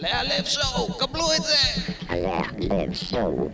[0.00, 1.56] להלב שואו, קבלו את זה!
[2.08, 3.48] הלב שואו.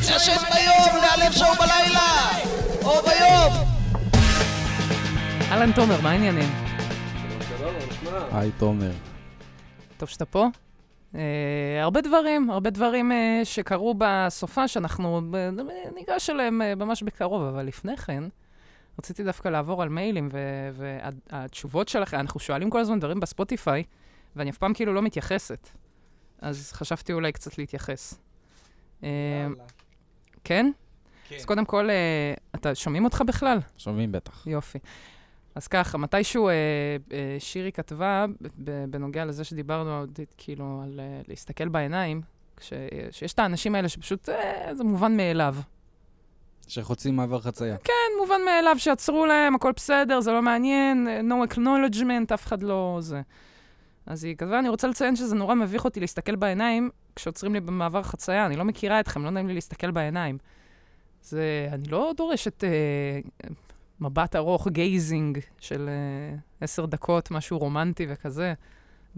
[0.00, 2.30] ישן ביום, להלב שואו בלילה!
[2.82, 3.66] או ביום!
[5.50, 6.48] אהלן תומר, מה העניינים?
[8.32, 8.90] היי, תומר.
[9.96, 10.46] טוב שאתה פה.
[11.12, 11.16] Uh,
[11.82, 15.62] הרבה דברים, הרבה דברים uh, שקרו בסופה שאנחנו uh,
[15.94, 18.24] ניגש אליהם uh, ממש בקרוב, אבל לפני כן,
[18.98, 20.28] רציתי דווקא לעבור על מיילים,
[20.72, 23.82] והתשובות שלכם, אנחנו שואלים כל הזמן דברים בספוטיפיי,
[24.38, 25.68] ואני אף פעם כאילו לא מתייחסת.
[26.40, 28.20] אז חשבתי אולי קצת להתייחס.
[29.00, 29.04] Uh,
[30.44, 30.70] כן?
[31.28, 31.36] כן.
[31.36, 33.58] אז קודם כל, uh, אתה שומעים אותך בכלל?
[33.76, 34.46] שומעים בטח.
[34.46, 34.78] יופי.
[35.58, 36.54] אז ככה, מתישהו אה,
[37.12, 38.24] אה, שירי כתבה,
[38.90, 42.22] בנוגע לזה שדיברנו, עוד, כאילו, על אה, להסתכל בעיניים,
[42.56, 42.72] כש,
[43.10, 45.54] שיש את האנשים האלה שפשוט, אה, זה מובן מאליו.
[46.68, 47.76] שחוצים מעבר חצייה.
[47.76, 52.62] כן, מובן מאליו שעצרו להם, הכל בסדר, זה לא מעניין, אה, no acknowledgement, אף אחד
[52.62, 53.20] לא זה.
[54.08, 58.02] אז היא כתבה, אני רוצה לציין שזה נורא מביך אותי להסתכל בעיניים כשעוצרים לי במעבר
[58.02, 60.38] חצייה, אני לא מכירה אתכם, לא נעים לי להסתכל בעיניים.
[61.22, 62.70] זה, אני לא דורשת אה,
[64.00, 68.54] מבט ארוך, gazing של אה, עשר דקות, משהו רומנטי וכזה.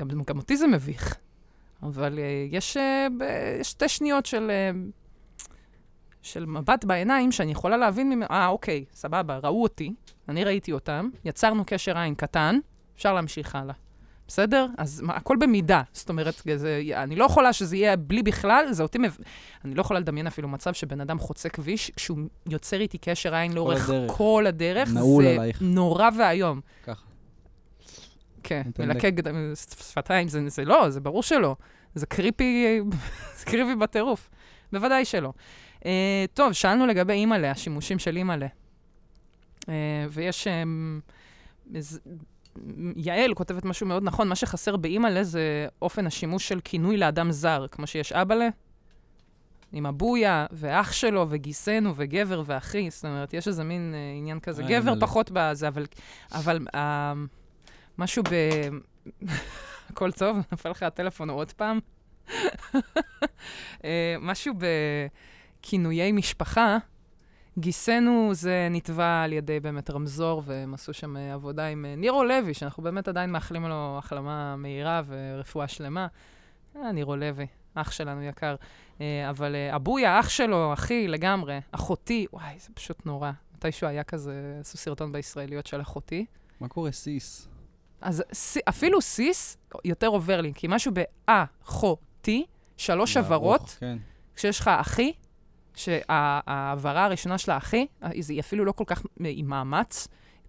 [0.00, 1.16] גם, גם אותי זה מביך.
[1.83, 3.06] אבל אה, יש, אה,
[3.62, 4.70] שתי שניות של, אה,
[6.22, 9.92] של מבט בעיניים שאני יכולה להבין ממנו, אה, אוקיי, סבבה, ראו אותי,
[10.28, 12.58] אני ראיתי אותם, יצרנו קשר עין קטן,
[12.96, 13.74] אפשר להמשיך הלאה.
[14.31, 14.67] בסדר?
[14.78, 15.83] אז מה, הכל במידה.
[15.92, 19.17] זאת אומרת, זה, אני לא יכולה שזה יהיה בלי בכלל, זה אותי מב...
[19.64, 23.53] אני לא יכולה לדמיין אפילו מצב שבן אדם חוצה כביש, כשהוא יוצר איתי קשר עין
[23.53, 24.12] לאורך הדרך.
[24.17, 24.89] כל הדרך.
[24.95, 25.62] נעול זה עלייך.
[25.62, 26.61] נורא ואיום.
[26.83, 27.03] ככה.
[28.42, 31.56] כן, מלקק ד- שפתיים, זה, זה לא, זה ברור שלא.
[31.95, 32.81] זה קריפי,
[33.39, 34.31] זה קריפי בטירוף.
[34.73, 35.33] בוודאי שלא.
[35.78, 35.83] Uh,
[36.34, 38.47] טוב, שאלנו לגבי אימא'לה, השימושים של אימא'לה.
[39.61, 39.67] Uh,
[40.11, 40.47] ויש...
[40.47, 41.01] Um,
[42.96, 47.66] יעל כותבת משהו מאוד נכון, מה שחסר באימא'לה זה אופן השימוש של כינוי לאדם זר,
[47.70, 48.48] כמו שיש אבאלה,
[49.72, 54.62] עם הבויה, ואח שלו, וגיסנו, וגבר, ואחי, זאת אומרת, יש איזה מין uh, עניין כזה.
[54.62, 55.00] אה, גבר אימא'לה.
[55.00, 55.86] פחות בזה, אבל,
[56.33, 56.78] אבל uh,
[57.98, 58.34] משהו ב...
[59.90, 60.39] הכל טוב?
[60.52, 61.78] נפל לך הטלפון עוד פעם?
[63.84, 64.55] אה, משהו
[65.60, 66.78] בכינויי משפחה,
[67.58, 72.24] גיסנו זה נתבע על ידי באמת רמזור, והם עשו שם אה, עבודה עם אה, נירו
[72.24, 76.06] לוי, שאנחנו באמת עדיין מאחלים לו החלמה מהירה ורפואה שלמה.
[76.77, 78.55] אה, נירו לוי, אח שלנו יקר.
[79.00, 83.30] אה, אבל אה, אבויה, אח שלו, אחי, לגמרי, אחותי, וואי, זה פשוט נורא.
[83.56, 86.27] מתישהו היה כזה, עשו סרטון בישראליות של אחותי.
[86.60, 87.48] מה קורה סיס?
[88.00, 90.92] אז ס- אפילו סיס יותר עובר לי, כי משהו
[91.28, 92.46] באחותי,
[92.77, 93.98] שלוש הברות, כן.
[94.36, 95.12] כשיש לך אחי,
[95.80, 97.86] שההעברה הראשונה של האחי,
[98.29, 100.08] היא אפילו לא כל כך עם מאמץ,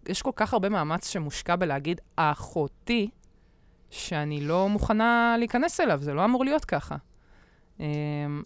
[0.10, 3.10] יש כל כך הרבה מאמץ שמושקע בלהגיד אחותי,
[3.90, 6.96] שאני לא מוכנה להיכנס אליו, זה לא אמור להיות ככה.
[7.80, 7.86] אמ,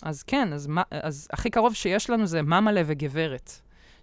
[0.03, 3.51] אז כן, אז, מה- אז הכי קרוב שיש לנו זה ממלה וגברת.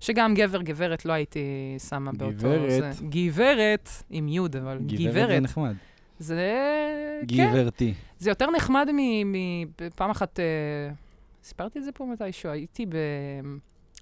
[0.01, 1.41] שגם גבר, גברת לא הייתי
[1.89, 2.33] שמה באותו...
[2.37, 2.71] גברת.
[2.71, 5.29] זה, גברת, עם יוד, אבל גברת גברת.
[5.29, 5.75] זה נחמד.
[6.19, 6.53] זה...
[7.29, 7.95] כן, גברתי.
[8.19, 9.33] זה יותר נחמד מ...
[9.33, 9.37] מ...
[9.97, 10.45] פעם אחת, אה,
[11.43, 12.97] סיפרתי את זה פה מתישהו, הייתי ב...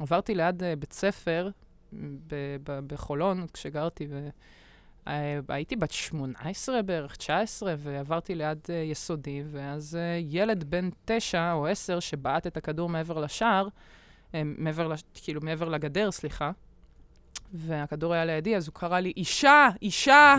[0.00, 1.50] עברתי ליד אה, בית ספר
[1.92, 2.34] ב...
[2.64, 2.78] ב...
[2.86, 4.06] בחולון, כשגרתי,
[5.46, 11.66] והייתי בת 18 בערך, 19, ועברתי ליד אה, יסודי, ואז אה, ילד בן 9 או
[11.66, 13.68] 10 שבעט את הכדור מעבר לשער,
[14.34, 15.02] אה, מעבר, לש...
[15.14, 16.50] כאילו מעבר לגדר, סליחה,
[17.52, 20.36] והכדור היה לידי, אז הוא קרא לי, אישה, אישה!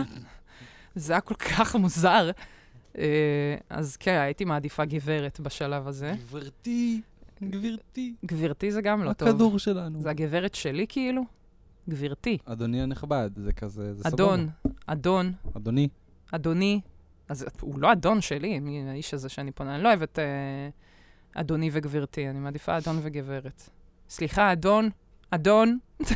[0.94, 2.30] זה היה כל כך מוזר.
[2.98, 6.14] אה, אז כן, הייתי מעדיפה גברת בשלב הזה.
[6.18, 7.00] גברתי,
[7.42, 8.14] גברתי.
[8.24, 9.28] גברתי זה גם לא טוב.
[9.28, 10.00] הכדור שלנו.
[10.00, 11.22] זה הגברת שלי כאילו?
[11.88, 12.38] גברתי.
[12.44, 14.14] אדוני הנכבד, זה כזה, זה סבבה.
[14.14, 14.48] אדון,
[14.86, 15.88] אדון, אדוני.
[16.32, 16.80] אדוני.
[17.28, 19.74] אז הוא לא אדון שלי, מי האיש הזה שאני פונה.
[19.74, 20.24] אני לא אוהבת אה,
[21.34, 23.68] אדוני וגברתי, אני מעדיפה אדון וגברת.
[24.08, 24.90] סליחה, אדון,
[25.30, 25.78] אדון.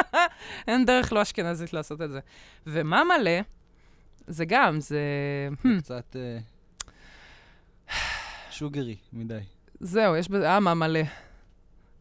[0.68, 2.20] אין דרך לא אשכנזית לעשות את זה.
[2.66, 3.40] ומה מלא,
[4.26, 5.00] זה גם, זה...
[5.64, 6.38] זה קצת אה,
[8.50, 9.38] sugary מדי.
[9.80, 11.00] זהו, יש בזה, אה, מה מלא.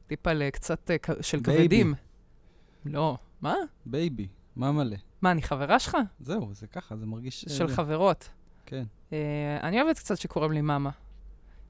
[0.07, 1.63] טיפה לקצת אה, של baby.
[1.63, 1.93] כבדים.
[2.85, 3.55] לא, מה?
[3.85, 4.97] baby, מה מלא?
[5.21, 5.97] מה, אני חברה שלך?
[6.19, 7.45] זהו, זה ככה, זה מרגיש...
[7.45, 7.75] אה, של זה.
[7.75, 8.29] חברות.
[8.65, 8.83] כן.
[9.13, 10.89] אה, אני אוהבת קצת שקוראים לי מאמה.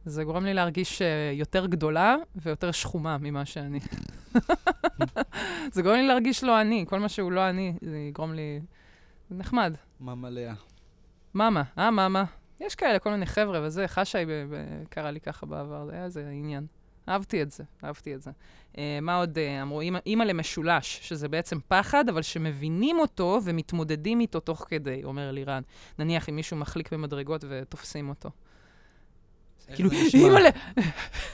[0.05, 3.79] זה גורם לי להרגיש אה, יותר גדולה ויותר שחומה ממה שאני.
[5.73, 8.61] זה גורם לי להרגיש לא אני, כל מה שהוא לא אני, זה יגרום לי...
[9.31, 9.75] זה נחמד.
[9.99, 10.53] מה מלאה?
[11.35, 12.23] מאמה, אה, מאמה.
[12.59, 14.25] יש כאלה, כל מיני חבר'ה וזה, חשאי
[14.89, 16.65] קרא לי ככה בעבר, זה היה איזה עניין.
[17.09, 18.31] אהבתי את זה, אהבתי את זה.
[18.77, 19.81] אה, מה עוד אה, אמרו?
[19.81, 25.61] אימא- אימא למשולש, שזה בעצם פחד, אבל שמבינים אותו ומתמודדים איתו תוך כדי, אומר לירן.
[25.99, 28.29] נניח אם מישהו מחליק במדרגות ותופסים אותו.
[29.75, 30.21] כאילו, נשמע?
[30.21, 30.49] אימא'לה!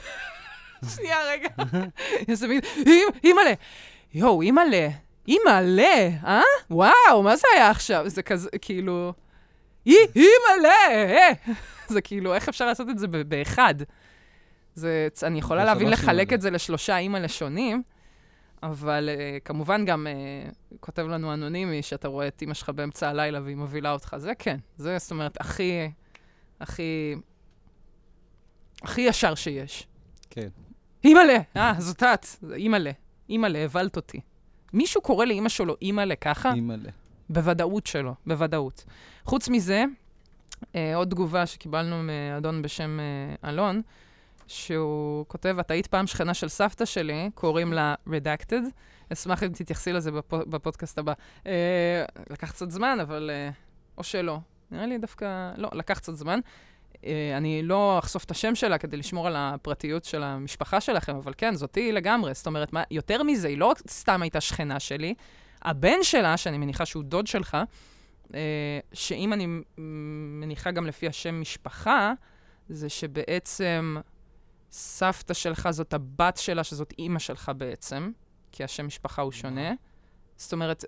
[0.96, 1.48] שנייה, רגע.
[2.28, 3.52] איזה מין, "אימ- אימא'לה!
[4.14, 4.88] יואו, אימא'לה!
[5.28, 6.08] אימא'לה!
[6.24, 6.42] אה?
[6.70, 8.08] וואו, מה זה היה עכשיו?
[8.08, 9.12] זה כזה, כאילו...
[9.86, 10.74] אי, אימא'לה!
[10.90, 11.52] אה!"
[11.94, 13.74] זה כאילו, איך אפשר לעשות את זה באחד?
[14.74, 16.32] זה, אני יכולה להבין לחלק.
[16.32, 17.82] את זה לשלושה אימא'לה שונים,
[18.62, 23.40] אבל uh, כמובן גם uh, כותב לנו אנונימי שאתה רואה את אימא שלך באמצע הלילה
[23.42, 24.14] והיא מובילה אותך.
[24.18, 25.90] זה כן, זה זאת אומרת הכי,
[26.60, 27.14] הכי,
[28.82, 29.86] הכי ישר שיש.
[30.30, 30.48] כן.
[31.04, 31.38] אימא'לה!
[31.56, 32.90] אה, זאת את, אימא'לה.
[33.28, 34.20] אימא'לה, הבלת אותי.
[34.72, 36.52] מישהו קורא לאימא שלו אימא'לה ככה?
[36.52, 36.90] אימא'לה.
[37.30, 38.84] בוודאות שלו, בוודאות.
[39.24, 39.84] חוץ מזה,
[40.74, 43.82] אה, עוד תגובה שקיבלנו מאדון בשם אה, אלון,
[44.46, 48.62] שהוא כותב, את היית פעם שכנה של סבתא שלי, קוראים לה Redacted.
[49.12, 51.12] אשמח אם תתייחסי לזה בפו, בפודקאסט הבא.
[51.46, 53.30] אה, לקח קצת זמן, אבל...
[53.32, 53.50] אה,
[53.98, 54.38] או שלא.
[54.70, 55.52] נראה לי דווקא...
[55.56, 56.40] לא, לקח קצת זמן.
[57.04, 61.32] אה, אני לא אחשוף את השם שלה כדי לשמור על הפרטיות של המשפחה שלכם, אבל
[61.36, 62.34] כן, זאתי לגמרי.
[62.34, 65.14] זאת אומרת, מה, יותר מזה, היא לא סתם הייתה שכנה שלי,
[65.62, 67.56] הבן שלה, שאני מניחה שהוא דוד שלך,
[68.34, 69.46] אה, שאם אני
[70.40, 72.12] מניחה גם לפי השם משפחה,
[72.68, 73.96] זה שבעצם
[74.70, 78.10] סבתא שלך זאת הבת שלה, שזאת אימא שלך בעצם,
[78.52, 79.72] כי השם משפחה הוא שונה.
[80.36, 80.84] זאת אומרת,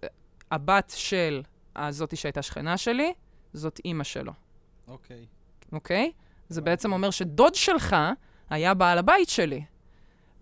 [0.51, 1.43] הבת של
[1.77, 3.13] הזאתי שהייתה שכנה שלי,
[3.53, 4.33] זאת אימא שלו,
[4.89, 5.27] אוקיי.
[5.73, 6.13] אוקיי?
[6.49, 7.97] זה בעצם אומר שדוד שלך
[8.51, 9.63] היה בעל הבית שלי.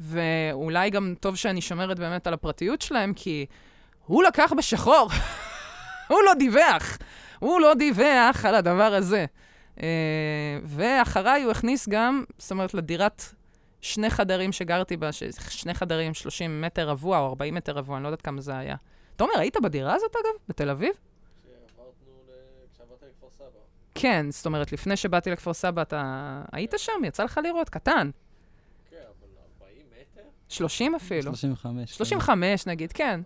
[0.00, 3.46] ואולי גם טוב שאני שומרת באמת על הפרטיות שלהם, כי
[4.06, 5.08] הוא לקח בשחור.
[6.10, 6.98] הוא לא דיווח.
[7.38, 9.26] הוא לא דיווח על הדבר הזה.
[9.76, 9.80] Uh,
[10.64, 13.22] ואחריי הוא הכניס גם, זאת אומרת, לדירת
[13.80, 15.10] שני חדרים שגרתי בה,
[15.48, 18.76] שני חדרים, 30 מטר רבוע או 40 מטר רבוע, אני לא יודעת כמה זה היה.
[19.16, 20.34] תומר, היית בדירה הזאת, אגב?
[20.48, 20.90] בתל אביב?
[20.90, 21.92] כשעברנו,
[22.74, 23.46] כשעברת לכפר סבא.
[24.00, 27.04] כן, זאת אומרת, לפני שבאתי לכפר סבא, אתה היית שם?
[27.04, 27.68] יצא לך לראות?
[27.68, 28.10] קטן.
[28.90, 29.28] כן, אבל
[29.62, 29.82] 40
[30.14, 30.22] מטר?
[30.48, 31.22] 30 אפילו.
[31.22, 31.90] 35.
[31.96, 33.20] 35 נגיד, כן.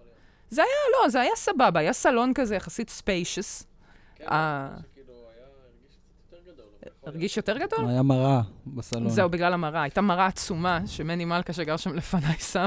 [0.49, 3.67] זה היה, לא, זה היה סבבה, היה סלון כזה יחסית spacious.
[4.15, 4.69] כן, אה.
[4.77, 5.97] זה כאילו היה, הרגיש
[6.27, 6.67] יותר גדול.
[7.07, 7.89] הרגיש יותר גדול?
[7.89, 9.09] היה מראה בסלון.
[9.09, 9.83] זהו, בגלל המראה.
[9.83, 12.67] הייתה מראה עצומה שמני מלכה שגר שם לפניי שם.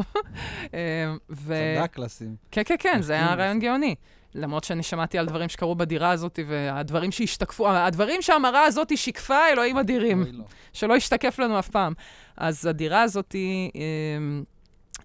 [0.73, 1.53] אה, ו...
[1.79, 2.35] צדק לשים.
[2.51, 3.95] כן, כן, כן, זה היה רעיון גאוני.
[4.35, 9.77] למרות שאני שמעתי על דברים שקרו בדירה הזאת, והדברים שהשתקפו, הדברים שהמראה הזאת שיקפה, אלוהים
[9.77, 10.23] אדירים.
[10.31, 10.43] לא.
[10.73, 11.93] שלא ישתקף לנו אף פעם.
[12.37, 13.81] אז הדירה הזאת היא אה,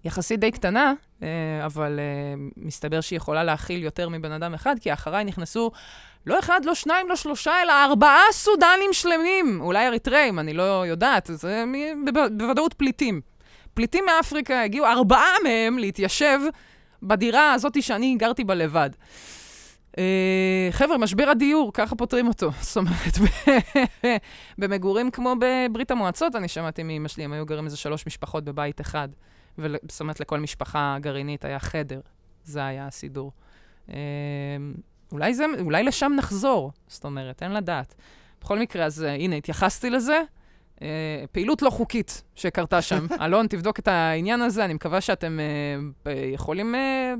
[0.05, 0.93] יחסית די קטנה,
[1.23, 1.27] אה,
[1.65, 5.71] אבל אה, מסתבר שהיא יכולה להכיל יותר מבן אדם אחד, כי אחריי נכנסו
[6.25, 9.61] לא אחד, לא שניים, לא שלושה, אלא ארבעה סודנים שלמים.
[9.61, 13.21] אולי אריתראים, אני לא יודעת, זה מ- בב- בוודאות פליטים.
[13.73, 16.39] פליטים מאפריקה הגיעו, ארבעה מהם להתיישב
[17.03, 18.89] בדירה הזאת שאני גרתי בה לבד.
[19.97, 22.51] אה, חבר'ה, משבר הדיור, ככה פותרים אותו.
[22.61, 23.17] זאת אומרת,
[24.57, 28.81] במגורים כמו בברית המועצות, אני שמעתי מאמא שלי, הם היו גרים איזה שלוש משפחות בבית
[28.81, 29.09] אחד.
[29.57, 31.99] וזאת אומרת, לכל משפחה גרעינית היה חדר.
[32.43, 33.31] זה היה הסידור.
[33.89, 33.95] אה,
[35.11, 37.95] אולי, זה, אולי לשם נחזור, זאת אומרת, אין לדעת.
[38.41, 40.21] בכל מקרה, אז אה, הנה, התייחסתי לזה.
[40.81, 40.87] אה,
[41.31, 43.05] פעילות לא חוקית שקרתה שם.
[43.25, 45.45] אלון, תבדוק את העניין הזה, אני מקווה שאתם אה,
[46.05, 46.75] ב- יכולים...
[46.75, 47.13] אה,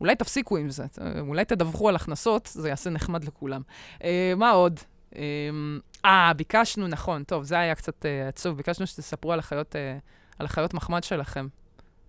[0.00, 3.62] אולי תפסיקו עם זה, אה, אולי תדווחו על הכנסות, זה יעשה נחמד לכולם.
[4.04, 4.80] אה, מה עוד?
[5.16, 5.22] אה,
[6.04, 9.98] אה, ביקשנו, נכון, טוב, זה היה קצת אה, עצוב, ביקשנו שתספרו על החיות, אה,
[10.38, 11.46] על החיות מחמד שלכם.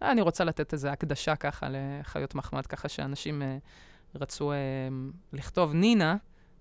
[0.03, 3.57] אה, אני רוצה לתת איזו הקדשה ככה לחיות מחמד, ככה שאנשים אה,
[4.15, 4.57] רצו אה,
[5.33, 5.73] לכתוב.
[5.73, 6.15] נינה,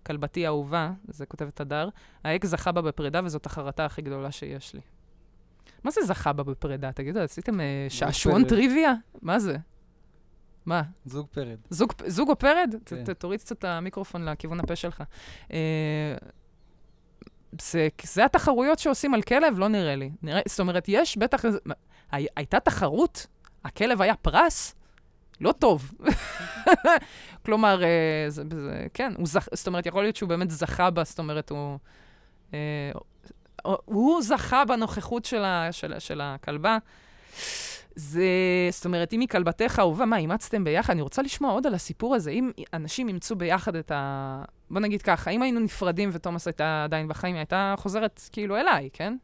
[0.06, 1.88] כלבתי האהובה, זה כותבת הדר,
[2.24, 4.80] האקס זכה בה בפרידה וזאת החרטה הכי גדולה שיש לי.
[5.84, 6.92] מה זה זכה בה בפרידה?
[6.92, 8.44] תגידו, עשיתם אה, שעשועון.
[8.44, 8.92] טריוויה?
[9.22, 9.56] מה זה?
[10.66, 10.82] מה?
[11.04, 11.58] זוג פרד.
[11.70, 12.74] זוג, זוג או פרד?
[12.86, 13.04] כן.
[13.04, 15.02] ת- תוריד קצת את המיקרופון לכיוון הפה שלך.
[15.52, 16.14] אה,
[17.60, 19.58] זה, זה התחרויות שעושים על כלב?
[19.58, 20.10] לא נראה לי.
[20.22, 21.42] נראה, זאת אומרת, יש בטח...
[22.12, 23.26] הי, הייתה תחרות?
[23.64, 24.74] הכלב היה פרס?
[25.40, 25.92] לא טוב.
[27.46, 29.48] כלומר, אה, זה, זה, כן, הוא זכ...
[29.54, 31.78] זאת אומרת, יכול להיות שהוא באמת זכה בה, זאת אומרת, הוא...
[32.54, 32.90] אה,
[33.84, 36.78] הוא זכה בנוכחות של, ה, של, של הכלבה.
[37.94, 38.24] זה,
[38.70, 40.92] זאת אומרת, אם היא כלבתך אהובה, מה, אימצתם ביחד?
[40.92, 42.30] אני רוצה לשמוע עוד על הסיפור הזה.
[42.30, 44.42] אם אנשים אימצו ביחד את ה...
[44.70, 48.88] בוא נגיד ככה, אם היינו נפרדים ותומאס הייתה עדיין בחיים, היא הייתה חוזרת כאילו אליי,
[48.92, 49.16] כן?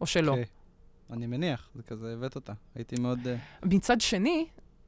[0.00, 0.34] או שלא.
[0.34, 0.42] כן.
[1.14, 2.52] אני מניח, זה כזה, הבאת אותה.
[2.74, 3.28] הייתי מאוד...
[3.28, 4.46] אה, מצד שני,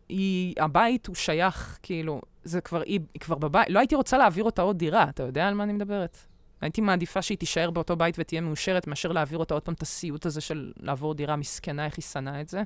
[0.09, 4.45] היא, הבית הוא שייך, כאילו, זה כבר, היא, היא כבר בבית, לא הייתי רוצה להעביר
[4.45, 6.19] אותה עוד דירה, אתה יודע על מה אני מדברת?
[6.61, 10.27] הייתי מעדיפה שהיא תישאר באותו בית ותהיה מאושרת, מאשר להעביר אותה עוד פעם את הסיוט
[10.27, 12.63] הזה של לעבור דירה מסכנה, איך היא שנאה את זה.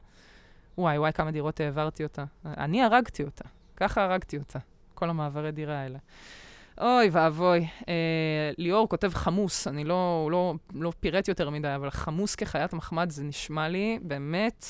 [0.78, 2.24] וואי, וואי, כמה דירות העברתי אותה.
[2.44, 3.44] אני הרגתי אותה.
[3.76, 4.58] ככה הרגתי אותה.
[4.94, 5.98] כל המעברי דירה האלה.
[6.80, 7.66] אוי ואבוי.
[7.88, 13.10] אה, ליאור כותב חמוס, אני לא, לא, לא פירט יותר מדי, אבל חמוס כחיית מחמד
[13.10, 14.66] זה נשמע לי באמת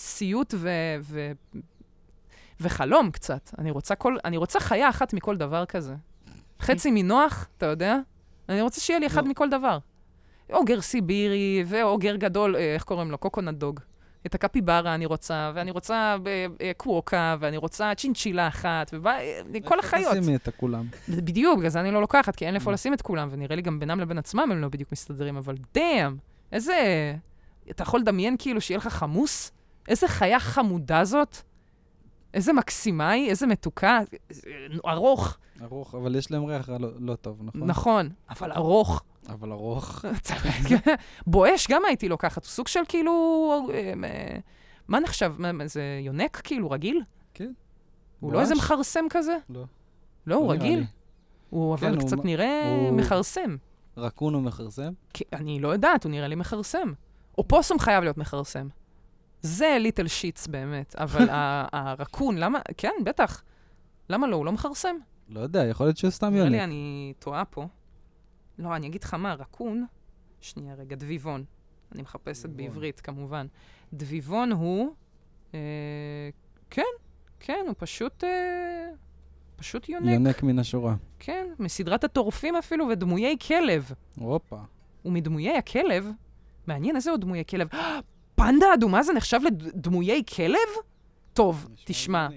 [0.00, 0.70] סיוט ו...
[1.02, 1.32] ו
[2.60, 3.50] וחלום קצת.
[3.58, 5.94] אני רוצה, כל, אני רוצה חיה אחת מכל דבר כזה.
[6.60, 7.96] חצי מנוח, אתה יודע?
[8.48, 9.30] אני רוצה שיהיה לי אחד לא.
[9.30, 9.78] מכל דבר.
[10.52, 13.18] אוגר סיבירי, ואוגר גדול, אה, איך קוראים לו?
[13.18, 13.80] קוקונט דוג.
[14.26, 19.14] את הקפיברה אני רוצה, ואני רוצה אה, אה, קווקה, ואני רוצה צ'ינצ'ילה אחת, וכל
[19.54, 20.16] איפה החיות.
[20.16, 20.86] תשימי את הכולם.
[21.08, 22.74] בדיוק, בגלל זה אני לא לוקחת, כי אין לאיפה Mm.
[22.74, 26.16] לשים את כולם, ונראה לי גם בינם לבין עצמם הם לא בדיוק מסתדרים, אבל דאם,
[26.52, 26.74] איזה...
[27.70, 29.52] אתה יכול לדמיין כאילו שיהיה לך חמוס?
[29.88, 31.36] איזה חיה חמודה זאת?
[32.34, 34.00] איזה מקסימה היא, איזה מתוקה,
[34.86, 37.66] ארוך, ארוך, אבל יש להם ריח לא, לא טוב, נכון?
[37.66, 39.02] נכון, אבל ארוך.
[39.28, 40.04] אבל ארוך.
[41.26, 43.12] בואש גם הייתי לוקחת, הוא סוג של כאילו...
[43.74, 43.92] אה,
[44.88, 45.34] מה נחשב?
[45.38, 47.02] מה, זה יונק כאילו, רגיל?
[47.34, 47.52] כן.
[48.20, 48.54] הוא לא איזה?
[48.54, 49.36] מכרסם כזה?
[49.50, 49.64] לא.
[50.26, 50.84] לא, הוא לא רגיל.
[51.50, 53.56] הוא כן, אבל הוא קצת נראה הוא- מכרסם.
[53.96, 54.92] רקון או מכרסם?
[55.14, 56.92] כי- אני לא יודעת, הוא נראה לי מכרסם.
[57.38, 58.68] אופוסום חייב להיות מכרסם.
[59.42, 61.28] זה ליטל שיטס באמת, אבל
[61.72, 62.58] הרקון, למה?
[62.76, 63.42] כן, בטח.
[64.08, 64.36] למה לא?
[64.36, 64.96] הוא לא מכרסם?
[65.28, 66.64] לא יודע, יכול להיות שהוא סתם נראה לי.
[66.64, 67.66] אני טועה פה.
[68.58, 69.86] לא, אני אגיד לך מה, רקון,
[70.40, 71.44] שנייה רגע, דביבון.
[71.92, 72.72] אני מחפשת דביבון.
[72.74, 73.46] בעברית, כמובן.
[73.92, 74.94] דביבון הוא,
[75.54, 75.60] אה,
[76.70, 76.82] כן,
[77.40, 78.88] כן, הוא פשוט, אה,
[79.56, 80.12] פשוט יונק.
[80.12, 80.94] יונק מן השורה.
[81.18, 83.90] כן, מסדרת הטורפים אפילו, ודמויי כלב.
[84.16, 84.60] הופה.
[85.04, 86.10] ומדמויי הכלב,
[86.66, 87.68] מעניין איזה עוד דמויי כלב.
[88.40, 90.84] פנדה אדומה זה נחשב לדמויי כלב?
[91.32, 92.28] טוב, תשמע,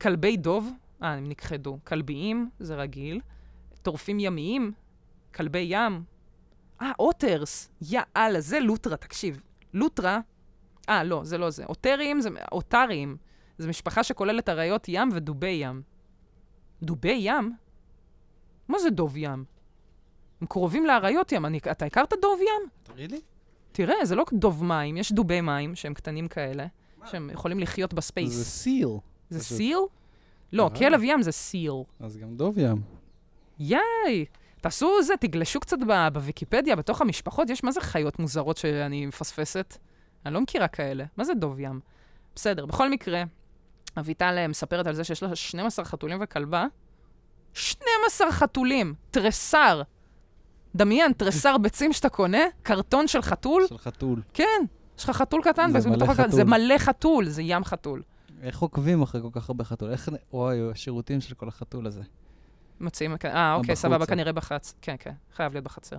[0.00, 0.70] כלבי דוב,
[1.02, 1.78] אה, הם נכחדו.
[1.84, 3.20] כלביים, זה רגיל.
[3.82, 4.72] טורפים ימיים,
[5.34, 6.02] כלבי ים.
[6.82, 9.40] אה, אוטרס, יאללה, זה לוטרה, תקשיב.
[9.74, 10.20] לוטרה,
[10.88, 11.64] אה, לא, זה לא זה.
[11.64, 13.16] אוטרים זה, אוטרים,
[13.58, 15.82] זה משפחה שכוללת אריות ים ודובי ים.
[16.82, 17.56] דובי ים?
[18.68, 19.44] מה זה דוב ים?
[20.40, 21.46] הם קרובים לאריות ים.
[21.46, 22.68] אני, אתה הכרת דוב ים?
[22.82, 23.20] תראי לי.
[23.76, 26.66] תראה, זה לא דוב מים, יש דובי מים שהם קטנים כאלה,
[27.04, 28.42] שהם יכולים לחיות זה ב space.
[28.42, 28.88] seal.
[29.30, 29.44] זה.
[29.44, 29.78] seal?
[30.52, 30.78] לא, אה.
[30.78, 31.72] כלב ים זה seal.
[32.00, 32.82] אז גם דוב ים.
[33.58, 34.24] יאי!
[34.60, 35.76] תעשו זה, תגלשו קצת
[36.12, 39.76] בוויקיפדיה, בתוך המשפחות, יש מה זה חיות מוזרות שאני מפספסת?
[40.26, 41.04] אני לא מכירה כאלה.
[41.16, 41.80] מה זה דוב ים?
[42.34, 43.22] בסדר, בכל מקרה,
[43.98, 46.66] אביטל אה, מספרת על זה שיש לה 12 חתולים וכלבה.
[47.54, 48.94] 12 חתולים!
[49.10, 49.82] תריסר!
[50.76, 54.22] דמיין, תריסר ביצים שאתה קונה, קרטון של חתול, של חתול.
[54.34, 54.44] כן,
[54.98, 56.06] יש לך חתול קטן, זה מלא.
[56.06, 56.30] חתול.
[56.30, 58.02] זה מלא חתול, זה ים חתול.
[58.42, 59.90] איך עוקבים אחרי כל כך הרבה חתול?
[59.90, 60.08] איך...
[60.32, 62.02] וואי, השירותים של כל החתול הזה.
[62.80, 64.06] מוציאים, אה, אוקיי, סבבה, אה.
[64.06, 64.74] כנראה בחצ.
[64.82, 65.96] כן, כן, חייב להיות בחצר.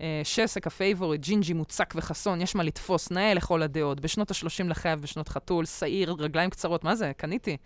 [0.00, 4.00] אה, שסק, ה favorite, ג'ינג'י מוצק וחסון, יש מה לתפוס, נאה לכל הדעות.
[4.00, 7.12] בשנות ה-30 לחייו, בשנות חתול, שעיר, רגליים קצרות, מה זה?
[7.16, 7.56] קניתי.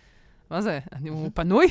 [0.51, 0.79] מה זה?
[0.93, 1.67] אני, הוא פנוי?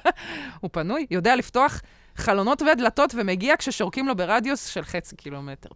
[0.60, 1.06] הוא פנוי?
[1.10, 1.80] יודע לפתוח
[2.18, 5.68] חלונות ודלתות ומגיע כששורקים לו ברדיוס של חצי קילומטר.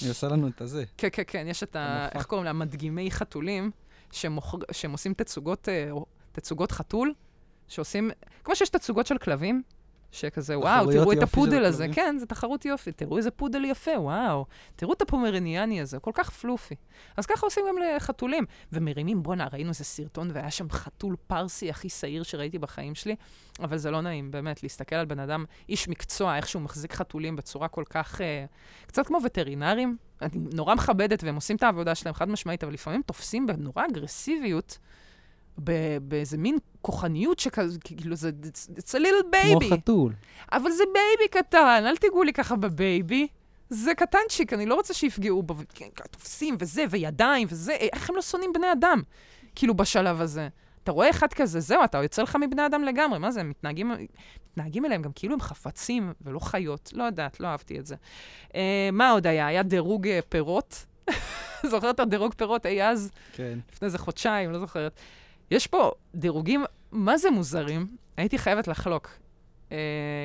[0.00, 0.84] היא עושה לנו את הזה.
[0.96, 2.08] כן, כן, כן, יש את ה...
[2.14, 2.58] איך קוראים להם?
[2.58, 3.70] מדגימי חתולים,
[4.12, 5.90] שהם עושים תצוגות, אה,
[6.32, 7.14] תצוגות חתול,
[7.68, 8.10] שעושים,
[8.44, 9.62] כמו שיש תצוגות של כלבים,
[10.16, 11.84] שכזה, וואו, תראו את הפודל הזה.
[11.84, 11.94] כלבים.
[11.94, 14.46] כן, זה תחרות יופי, תראו איזה פודל יפה, וואו.
[14.76, 16.74] תראו את הפומרניאני הזה, כל כך פלופי.
[17.16, 18.44] אז ככה עושים גם לחתולים.
[18.72, 23.16] ומרימים, בואנה, ראינו איזה סרטון, והיה שם חתול פרסי הכי שעיר שראיתי בחיים שלי,
[23.60, 27.36] אבל זה לא נעים, באמת, להסתכל על בן אדם, איש מקצוע, איך שהוא מחזיק חתולים
[27.36, 28.20] בצורה כל כך...
[28.20, 28.44] אה,
[28.86, 29.96] קצת כמו וטרינרים.
[30.22, 34.78] אני נורא מכבדת, והם עושים את העבודה שלהם חד משמעית, אבל לפעמים תופסים בנורא אגרסיביות,
[36.02, 39.70] באיזה מין כוחניות שכזה, כאילו זה, it's, a little כמו baby.
[39.70, 40.12] חתול.
[40.52, 43.26] אבל זה baby קטן, אל תיגעו לי ככה ב baby.
[43.70, 45.54] זה קטנצ'יק, אני לא רוצה שיפגעו בו,
[46.10, 49.02] תופסים וזה, וידיים וזה, אה, איך הם לא שונאים בני אדם?
[49.54, 50.48] כאילו, בשלב הזה.
[50.84, 53.92] אתה רואה אחד כזה, זהו, אתה יוצא לך מבני אדם לגמרי, מה זה, הם מתנהגים,
[54.50, 56.90] מתנהגים אליהם גם כאילו הם חפצים ולא חיות.
[56.94, 57.96] לא יודעת, לא אהבתי את זה.
[58.54, 59.46] אה, מה עוד היה?
[59.46, 60.86] היה דירוג אה, פירות.
[61.70, 63.10] זוכרת את הדירוג פירות אי אז?
[63.32, 63.58] כן.
[63.72, 65.00] לפני איזה חודשיים, לא זוכרת.
[65.50, 67.86] יש פה דירוגים, מה זה מוזרים?
[68.16, 69.10] הייתי חייבת לחלוק.
[69.72, 69.76] אה,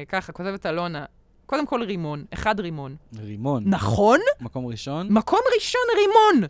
[0.10, 1.06] ככה, כותבת אלונה,
[1.46, 2.96] קודם כל רימון, אחד רימון.
[3.20, 3.64] רימון.
[3.66, 4.20] נכון?
[4.42, 5.14] מקום ראשון.
[5.14, 6.48] מקום ראשון רימון!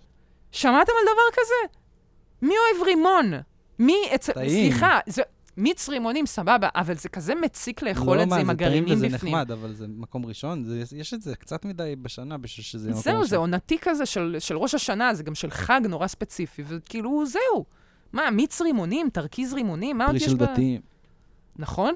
[0.52, 1.78] שמעתם על דבר כזה?
[2.42, 3.32] מי אוהב רימון?
[3.80, 4.34] מי אצל...
[4.34, 4.72] טעים.
[4.72, 5.22] סליחה, זה...
[5.58, 8.98] מיץ רימונים, סבבה, אבל זה כזה מציק לאכול לא, את זה מה, עם טעים הגרעינים
[8.98, 9.34] וזה בפנים.
[9.34, 10.64] נחמד, אבל זה מקום ראשון.
[10.64, 13.30] זה, יש את זה קצת מדי בשנה בשביל שזה יהיה מקום זהו, ראשון.
[13.30, 17.66] זה עונתי כזה של, של ראש השנה, זה גם של חג נורא ספציפי, וכאילו, זהו.
[18.14, 20.44] מה, מיץ רימונים, תרכיז רימונים, מה עוד פרי יש של ב...
[20.44, 20.82] דתיים.
[21.56, 21.94] נכון?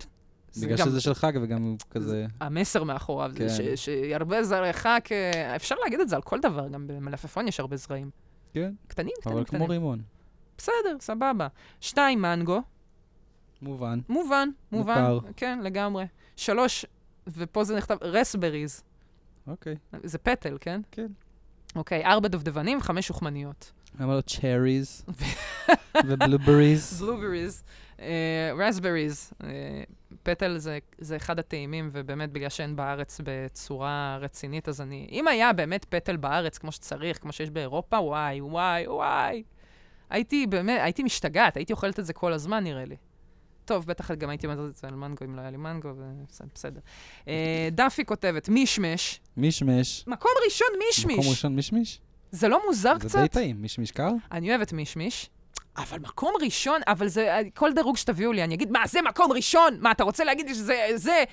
[0.61, 2.25] בגלל שזה של חג וגם כזה...
[2.39, 3.49] המסר מאחוריו, זה כן.
[3.75, 5.11] ש- שירבה זרעך כ...
[5.55, 8.09] אפשר להגיד את זה על כל דבר, גם במלפפון יש הרבה זרעים.
[8.53, 9.59] כן, קטנים, קטנים, אבל קטנים.
[9.61, 10.01] כמו רימון.
[10.57, 11.47] בסדר, סבבה.
[11.81, 12.61] שתיים, מנגו.
[13.61, 13.99] מובן.
[14.09, 15.11] מובן, מובן.
[15.11, 15.19] מוכר.
[15.35, 16.05] כן, לגמרי.
[16.35, 16.85] שלוש,
[17.27, 18.83] ופה זה נכתב, רסבריז.
[19.47, 19.75] אוקיי.
[20.03, 20.81] זה פטל, כן?
[20.91, 21.07] כן.
[21.75, 23.71] אוקיי, ארבע דובדבנים, חמש שוחמניות.
[23.99, 25.05] למה לא צ'ריז
[26.07, 27.01] ובלובריז?
[27.01, 27.63] בלובריז,
[28.57, 29.33] רסבריז.
[30.23, 35.07] פטל זה, זה אחד הטעימים, ובאמת בגלל שאין בארץ בצורה רצינית, אז אני...
[35.11, 39.43] אם היה באמת פטל בארץ כמו שצריך, כמו שיש באירופה, וואי, וואי, וואי.
[40.09, 42.95] הייתי באמת, הייתי משתגעת, הייתי אוכלת את זה כל הזמן, נראה לי.
[43.65, 46.47] טוב, בטח גם הייתי אומרת את זה על מנגו, אם לא היה לי מנגו, ובסדר.
[46.53, 46.79] בסדר.
[47.27, 49.21] אה, דאפי כותבת, מישמש.
[49.37, 50.03] מישמש.
[50.07, 51.17] מקום ראשון, מישמיש.
[51.17, 52.01] מקום ראשון מישמיש?
[52.31, 53.19] זה לא מוזר זה קצת?
[53.19, 53.61] די טעים.
[53.61, 54.09] מישמיש קר?
[54.31, 55.29] אני אוהבת מישמיש,
[55.77, 59.77] אבל מקום ראשון, אבל זה, כל דירוג שתביאו לי, אני אגיד, מה, זה מקום ראשון?
[59.79, 61.23] מה, אתה רוצה להגיד לי שזה, זה,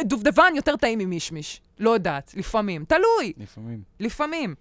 [0.00, 1.60] דובדבן יותר טעים ממישמיש?
[1.78, 2.84] לא יודעת, לפעמים.
[2.84, 3.82] תלוי, לפעמים.
[4.00, 4.54] לפעמים.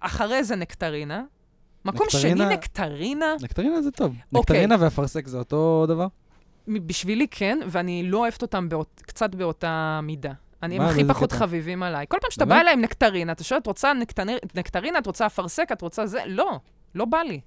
[0.00, 1.22] אחרי זה נקטרינה.
[1.84, 3.34] מקום נקטרינה- שני, נקטרינה.
[3.42, 4.06] נקטרינה זה טוב.
[4.34, 4.40] אוקיי.
[4.40, 6.06] נקטרינה ואפרסק זה אותו דבר?
[6.68, 10.32] בשבילי כן, ואני לא אוהבת אותם באות, קצת באותה מידה.
[10.62, 11.38] אני, הם מה, הכי פחות קטע?
[11.38, 12.06] חביבים עליי.
[12.08, 12.44] כל פעם שאתה?
[12.44, 16.06] בא אליי עם נקטרינה, אתה שואל, את רוצה נקטרינה, נקטרינה, את רוצה אפרסק, את רוצה
[16.06, 16.20] זה?
[16.26, 16.60] לא,
[16.94, 17.40] לא בא לי.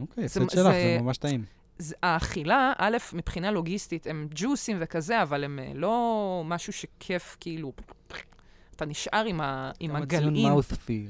[0.00, 1.44] אוקיי, זה- הפסד שלך, זה- ממש טעים.
[1.78, 7.72] זה- האכילה, א', מבחינה לוגיסטית, הם ג'וסים וכזה, אבל הם אה, לא משהו שכיף, כאילו,
[8.76, 10.48] אתה נשאר עם, ה, עם כמה ציון הגלעין.
[10.48, 11.08] מאות'פיל.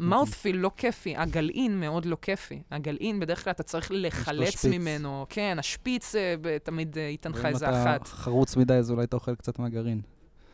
[0.00, 2.62] מאות'פיל לא כיפי, הגלעין מאוד לא כיפי.
[2.70, 4.64] הגלעין, בדרך כלל אתה צריך לחלץ.
[4.64, 5.26] ממנו.
[5.28, 8.02] כן, השפיץ אה, תמיד אה, ייתן לך איזה אחת.
[8.02, 10.00] אתה חרוץ מדי, אז אולי אתה אוכל קצת מהגרעין.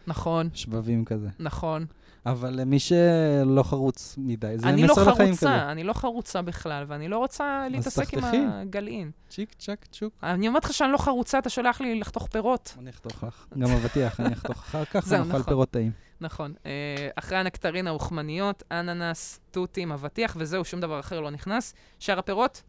[0.07, 1.29] נכון, שבבים כזה.
[1.39, 1.87] נכון.
[2.27, 5.47] אבל למי שלא חרוץ מדי, זה אני לא מסר לחיים כזה.
[5.47, 8.25] חרוצה, אני לא חרוצה בכלל, ואני לא רוצה להתעסק עם.
[8.25, 9.11] הגלעין.
[9.29, 10.13] צ'יק צ'ק צ'וק.
[10.23, 12.75] אני אומרת לך שאני לא חרוצה, אתה שולח לי לחתוך פירות.
[12.79, 13.47] אני אחתוך לך.
[13.59, 15.43] גם אבטיח, אני אחתוך אחר כך, ונאכל נכון.
[15.43, 15.93] פירות טעים.
[16.21, 16.55] נכון.
[16.67, 21.75] אה, אחרי הנקטרינה, אוכמניות, אננס, תותים, אבטיח, וזהו, שום דבר אחר לא נכנס.
[21.99, 22.63] שאר הפירות,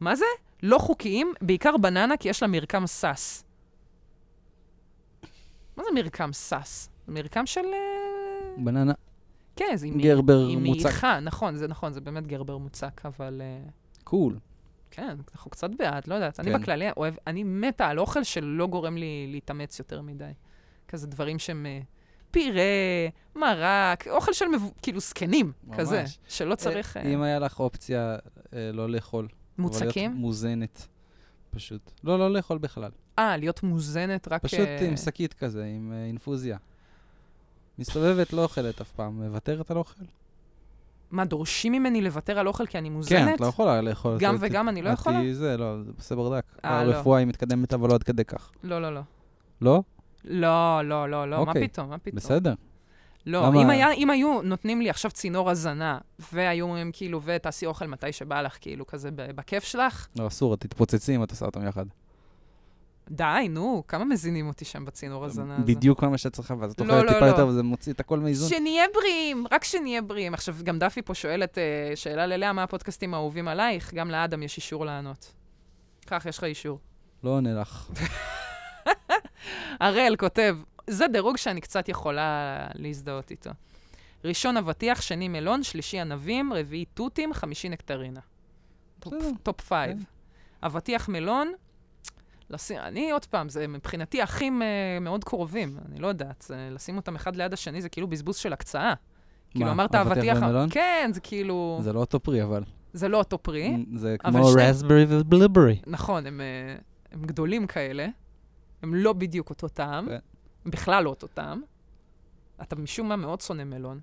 [0.00, 0.24] מה זה?
[0.62, 3.44] לא חוקיים, בעיקר בננה, כי יש לה מרקם סס.
[5.78, 6.90] מה זה מרקם סס?
[7.06, 7.60] זה מרקם של...
[7.60, 8.92] אה, בננה,
[9.56, 10.00] כן, זה עם...
[10.00, 10.84] גרבר עם מוצק.
[10.84, 13.42] מעיכה, נכון, זה נכון, זה באמת גרבר מוצק, אבל...
[13.44, 13.70] אה,
[14.04, 14.38] קול.
[14.90, 16.40] כן, אנחנו קצת בעד, לא יודעת.
[16.40, 16.60] אני כן.
[16.60, 20.32] בכללי אוהב, אני מתה על אוכל שלא גורם לי להתאמץ יותר מדי.
[20.88, 21.80] כזה דברים שהם אה,
[22.30, 22.62] פירה,
[23.36, 24.70] מרק, אוכל של מבו...
[24.82, 25.76] כאילו זקנים, ממש.
[25.78, 26.96] כזה, שלא צריך...
[26.96, 28.16] אם היה לך אופציה
[28.52, 29.28] לא לאכול.
[29.58, 30.12] מוצקים?
[30.12, 30.88] מוזנת.
[31.58, 31.90] פשוט.
[32.04, 32.90] לא, לא לאכול בכלל.
[33.18, 34.42] אה, להיות מוזנת רק...
[34.42, 36.56] פשוט אה, עם שקית כזה, עם אה, אינפוזיה.
[37.78, 39.22] מסתובבת, לא אוכלת אף פעם.
[39.22, 40.04] מוותרת על אוכל?
[41.10, 43.18] מה, דורשים ממני לוותר על אוכל כי אני מוזנת?
[43.28, 44.16] כן, את לא יכולה לאכול.
[44.20, 45.20] גם את- וגם אני לא יכולה?
[45.32, 46.44] זה, לא, זה עושה ברדק.
[46.64, 46.92] אה, לא.
[46.94, 48.50] הרפואה היא מתקדמת, אבל לא עד כדי כך.
[48.62, 49.00] לא, לא, לא.
[49.60, 49.82] לא?
[50.24, 52.16] לא, לא, לא, לא, מה אוקיי, פתאום, מה פתאום.
[52.16, 52.54] בסדר.
[53.26, 55.98] לא, למה- אם, היה, אם היו נותנים לי עכשיו צינור הזנה,
[56.32, 60.60] והיו אומרים כאילו, ותעשי אוכל מתי שבא לך, כאילו, כזה בכיף שלך, לא, אסור, את
[60.60, 61.84] תתפוצצי אם את עושה אותם יחד.
[63.10, 65.64] די, נו, כמה מזינים אותי שם בצינור הזנה הזה.
[65.64, 67.30] בדיוק כל מה שאת צריכה, ואז את לא, אוכלת לא, טיפה לא.
[67.30, 68.48] יותר, וזה מוציא את הכל מאיזון.
[68.48, 70.34] שנהיה בריאים, רק שנהיה בריאים.
[70.34, 71.62] עכשיו, גם דפי פה שואלת אה,
[71.96, 73.94] שאלה ללאה, מה הפודקאסטים האהובים עלייך?
[73.94, 75.32] גם לאדם יש אישור לענות.
[76.06, 76.78] קח, יש לך אישור.
[77.24, 77.90] לא עונה לך.
[79.80, 80.56] הראל כותב,
[80.88, 83.50] זה דירוג שאני קצת יכולה להזדהות איתו.
[84.24, 88.20] ראשון אבטיח, שני מלון, שלישי ענבים, רביעי תותים, חמישי נקטרינה.
[89.00, 89.98] top- top five.
[89.98, 90.04] כן.
[90.66, 91.52] אבטיח מלון,
[92.50, 94.66] לשים, אני עוד פעם, זה מבחינתי אחים אה,
[95.00, 98.52] מאוד קרובים, אני לא יודעת, זה, לשים אותם אחד ליד השני זה כאילו בזבוז של
[98.52, 98.94] הקצאה.
[99.50, 100.36] כאילו מה, אמרת אבטיח.
[100.42, 100.68] ומלון?
[100.70, 101.78] כן, זה כאילו...
[101.82, 102.62] זה לא אותו פרי, אבל.
[102.92, 103.84] זה לא אותו פרי.
[103.94, 105.80] זה כמו שני- raspberry ו blueberry.
[105.86, 106.76] נכון, הם, אה,
[107.12, 108.06] הם גדולים כאלה,
[108.82, 110.18] הם לא בדיוק אותו טעם, כן.
[110.70, 111.62] בכלל לא אותו טעם.
[112.62, 114.00] אתה משום מה מאוד שונא מלון.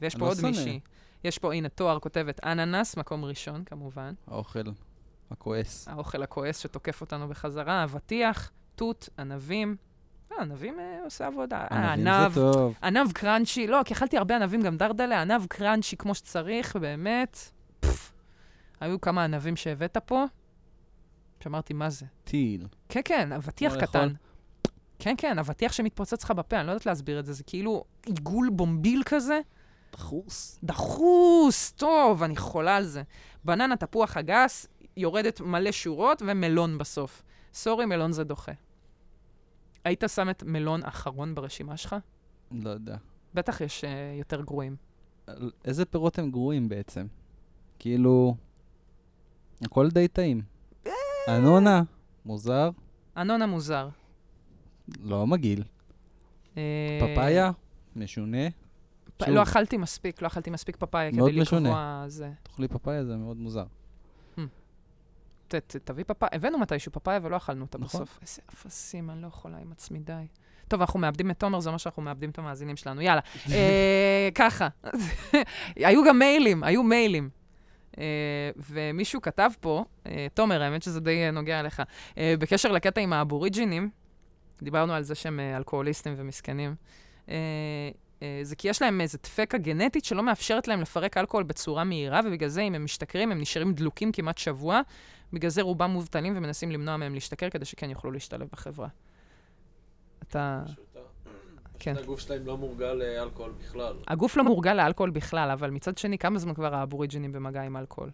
[0.00, 0.48] ויש פה לא עוד שונא.
[0.48, 0.80] מישהי.
[1.24, 4.14] יש פה, הנה, תואר כותבת אננס, מקום ראשון, כמובן.
[4.26, 4.62] האוכל
[5.30, 5.88] הכועס.
[5.88, 9.76] האוכל הכועס שתוקף אותנו בחזרה, אבטיח, תות, ענבים.
[10.32, 11.66] אה, ענבים אה, עושה עבודה.
[11.72, 12.74] אה, ענבים ענב, זה טוב.
[12.82, 17.38] ענב קראנצ'י, לא, כי אכלתי הרבה ענבים, גם דרדלה, ענב קראנצ'י כמו שצריך, באמת.
[17.80, 18.12] פפ.
[18.80, 20.24] היו כמה ענבים שהבאת פה,
[21.42, 22.06] שאמרתי, מה זה?
[22.24, 22.66] טיל.
[22.88, 24.08] כן, כן, אבטיח קטן.
[24.08, 24.16] לאכול?
[25.00, 28.50] כן, כן, אבטיח שמתפוצץ לך בפה, אני לא יודעת להסביר את זה, זה כאילו עיגול
[28.52, 29.40] בומביל כזה,
[29.92, 30.58] דחוס.
[30.64, 33.02] דחוס, טוב, אני חולה על זה.
[33.44, 37.22] בננה, תפוח אגס, יורדת מלא שורות, ומלון בסוף.
[37.54, 38.52] סורי, מלון זה דוחה.
[39.84, 41.96] היית שם את מלון אחרון ברשימה שלך?
[42.52, 42.96] לא יודע.
[43.34, 44.76] בטח יש uh, יותר גרועים.
[45.64, 47.06] איזה פירות הם גרועים בעצם?
[47.78, 48.34] כאילו,
[49.64, 50.42] הכל די טעים.
[50.86, 50.92] אה.
[51.28, 51.82] אנונה,
[52.24, 52.70] מוזר.
[53.16, 53.88] אנונה מוזר.
[55.02, 55.62] לא מגעיל.
[56.56, 56.62] אה,
[57.00, 57.50] פפאיה,
[57.96, 58.48] משונה.
[59.16, 59.22] פ-.
[59.28, 61.32] לא אכלתי מספיק, לא אכלתי מספיק פפאיה כדי.
[61.32, 62.30] לקבוע זה.
[62.42, 63.64] תאכלי פפאיה, זה מאוד מוזר.
[65.48, 68.00] ת- ת- תביא פפאיה, הבאנו מתישהו פפאיה ולא אכלנו אותה נכון.
[68.02, 68.18] בסוף.
[68.22, 70.12] איזה אפסים, אני לא יכולה עם עצמי, די.
[70.68, 73.00] טוב, אנחנו מאבדים את תומר, זה אומר שאנחנו מאבדים את המאזינים שלנו.
[73.00, 73.20] יאללה.
[73.52, 74.68] אה, ככה.
[75.76, 77.30] היו גם מיילים, היו מיילים.
[77.98, 78.04] אה,
[78.56, 81.82] ומישהו כתב פה, אה, תומר, האמת שזה די נוגע אליך,
[82.18, 83.90] אה, בקשר לקטע עם האבוריג'ינים,
[84.62, 86.74] דיברנו על זה שהם אה, אלכוהוליסטים ומסכנים.
[87.28, 87.34] אה,
[88.22, 92.20] אה, זה כי יש להם איזו דפקה גנטית שלא מאפשרת להם לפרק אלכוהול בצורה מהירה,
[92.24, 94.80] ובגלל זה אם הם משתכרים, הם נשארים דלוקים כמעט שבוע.
[95.32, 98.88] בגלל זה רובם מובטלים ומנסים למנוע מהם להשתכר כדי שכן יוכלו להשתלב בחברה.
[100.22, 100.62] אתה...
[101.78, 101.94] כן.
[101.94, 103.94] פשוט הגוף שלהם לא מורגל לאלכוהול בכלל.
[104.08, 108.10] הגוף לא מורגל לאלכוהול בכלל, אבל מצד שני, כמה זמן כבר האבוריג'ינים במגע עם אלכוהול?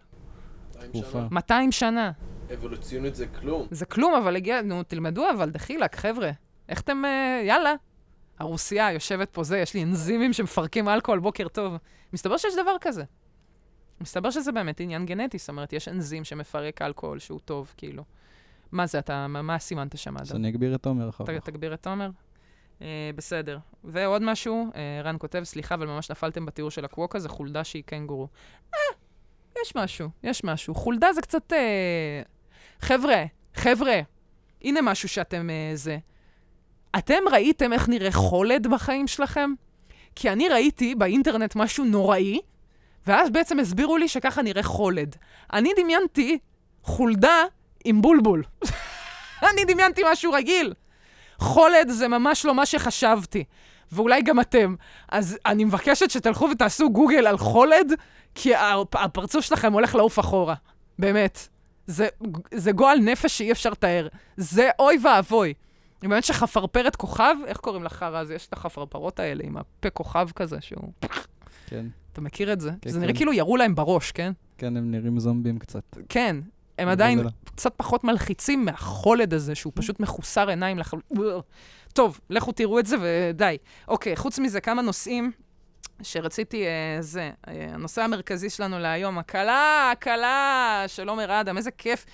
[0.75, 1.11] 200 תקופה.
[1.11, 1.27] שנה.
[1.31, 2.11] 200 שנה.
[2.53, 3.67] אבולוציונית זה כלום.
[3.71, 6.31] זה כלום, אבל הגיע, נו, תלמדו אבל, דחילק, חבר'ה.
[6.69, 7.73] איך אתם, אה, יאללה.
[8.39, 11.73] הרוסיה יושבת פה זה, יש לי אנזימים שמפרקים אלכוהול, בוקר טוב.
[12.13, 13.03] מסתבר שיש דבר כזה.
[14.01, 18.03] מסתבר שזה באמת עניין גנטי, זאת אומרת, יש אנזים שמפרק אלכוהול שהוא טוב, כאילו.
[18.71, 20.39] מה זה, אתה, מה, מה סימנת שם, אז אדם?
[20.39, 21.45] אני אגביר את תומר אחר כך.
[21.45, 22.09] תגביר את תומר.
[22.81, 23.57] אה, בסדר.
[23.83, 27.83] ועוד משהו, אה, רן כותב, סליחה, אבל ממש נפלתם בתיאור של הקווקה, זה חולדה שהיא
[27.85, 28.27] קנגורו.
[28.73, 28.79] אה,
[29.61, 30.75] יש משהו, יש משהו.
[30.75, 31.53] חולדה זה קצת...
[31.53, 32.21] אה...
[32.81, 33.23] חבר'ה,
[33.55, 33.99] חבר'ה,
[34.61, 35.49] הנה משהו שאתם...
[35.49, 35.97] אה, זה.
[36.97, 39.53] אתם ראיתם איך נראה חולד בחיים שלכם?
[40.15, 42.39] כי אני ראיתי באינטרנט משהו נוראי,
[43.07, 45.15] ואז בעצם הסבירו לי שככה נראה חולד.
[45.53, 46.37] אני דמיינתי
[46.83, 47.43] חולדה
[47.85, 48.43] עם בולבול.
[49.51, 50.73] אני דמיינתי משהו רגיל.
[51.39, 53.43] חולד זה ממש לא מה שחשבתי,
[53.91, 54.75] ואולי גם אתם.
[55.09, 57.93] אז אני מבקשת שתלכו ותעשו גוגל על חולד,
[58.35, 60.55] כי הפ- הפרצוף שלכם הולך לעוף אחורה.
[60.99, 61.47] באמת.
[61.87, 62.07] זה,
[62.53, 64.07] זה גועל נפש שאי אפשר לתאר.
[64.37, 65.53] זה אוי ואבוי.
[66.01, 68.35] אני באמת שחפרפרת כוכב, איך קוראים לחרא הזה?
[68.35, 70.91] יש את החפרפרות האלה עם הפה כוכב כזה, שהוא...
[71.67, 72.71] כן, אתה מכיר את זה?
[72.81, 73.17] כן, זה נראה כן.
[73.17, 74.31] כאילו ירו להם בראש, כן?
[74.57, 75.83] כן, הם נראים זומבים קצת.
[76.09, 76.35] כן.
[76.77, 77.19] הם עדיין.
[77.45, 81.17] קצת פחות מלחיצים מהחולד הזה, שהוא פשוט מחוסר עיניים לחלוטין.
[81.93, 83.57] טוב, לכו תראו את זה ודי.
[83.87, 85.31] אוקיי, חוץ מזה, כמה נושאים
[86.01, 92.05] שרציתי, אה, זה, אה, הנושא המרכזי שלנו להיום, הקלה, הקלה של עומר אדם, איזה כיף.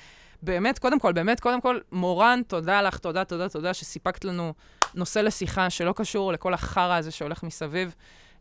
[0.42, 4.54] באמת, קודם כל, באמת, קודם כל, מורן, תודה לך, תודה, תודה, תודה שסיפקת לנו
[4.96, 7.96] נושא לשיחה שלא קשור לכל החרא הזה שהולך מסביב.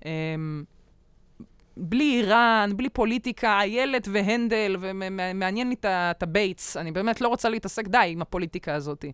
[0.05, 0.65] אמ,
[1.77, 6.77] בלי איראן, בלי פוליטיקה, יועז הנדל, ומעניין לי את ה baits.
[6.77, 9.05] אני באמת לא רוצה להתעסק די עם הפוליטיקה הזאת.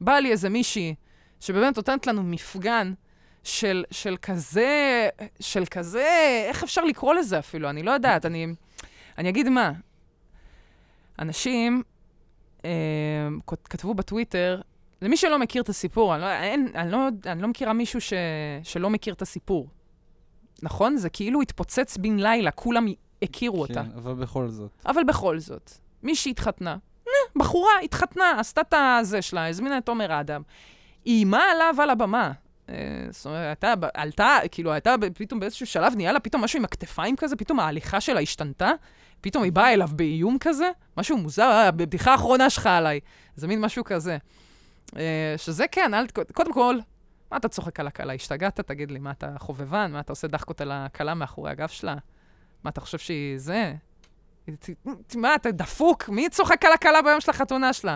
[0.00, 0.94] באה לי איזה מישהי
[1.40, 2.92] שבאמת נותנת לנו מפגן
[3.46, 5.08] של, של כזה,
[5.40, 6.06] של כזה,
[6.48, 7.70] איך אפשר לקרוא לזה אפילו?
[7.70, 8.46] אני לא יודעת, אני,
[9.18, 9.72] אני אגיד מה.
[11.18, 11.82] אנשים
[12.64, 12.70] אה,
[13.46, 14.60] כת- כתבו בטוויטר,
[15.02, 18.12] למי שלא מכיר את הסיפור, אני לא, אין, אני לא, אני לא מכירה מישהו ש,
[18.62, 19.68] שלא מכיר את הסיפור.
[20.62, 20.96] נכון?
[20.96, 22.86] זה כאילו התפוצץ בן לילה, כולם
[23.22, 23.74] הכירו אותה.
[23.84, 24.70] כן, אבל בכל זאת.
[24.86, 25.70] אבל בכל זאת,
[26.02, 30.42] מישהי התחתנה, נה, בחורה התחתנה, עשתה את הזה שלה, הזמינה את עומר אדם,
[31.06, 32.32] איימה עליו על הבמה.
[32.68, 32.74] אה,
[33.10, 37.16] זאת אומרת, הייתה, עלתה, כאילו, הייתה פתאום באיזשהו שלב, נהיה לה פתאום משהו עם הכתפיים
[37.16, 38.70] כזה, פתאום ההליכה שלה השתנתה,
[39.20, 43.00] פתאום היא באה אליו באיום כזה, משהו מוזר, אה, בבדיחה האחרונה שלך עליי.
[43.36, 44.18] זה מין משהו כזה.
[44.96, 46.76] אה, שזה כן, אל, קודם כל,
[47.30, 48.12] מה אתה צוחק על הכלה?
[48.12, 48.60] השתגעת?
[48.60, 49.92] תגיד לי, מה אתה חובבן?
[49.92, 51.94] מה אתה עושה דחקות על הכלה מאחורי הגב שלה?
[52.64, 53.74] מה, אתה חושב שהיא זה?
[55.14, 56.08] מה, אתה דפוק?
[56.08, 57.94] מי צוחק על הכלה ביום של החתונה שלה?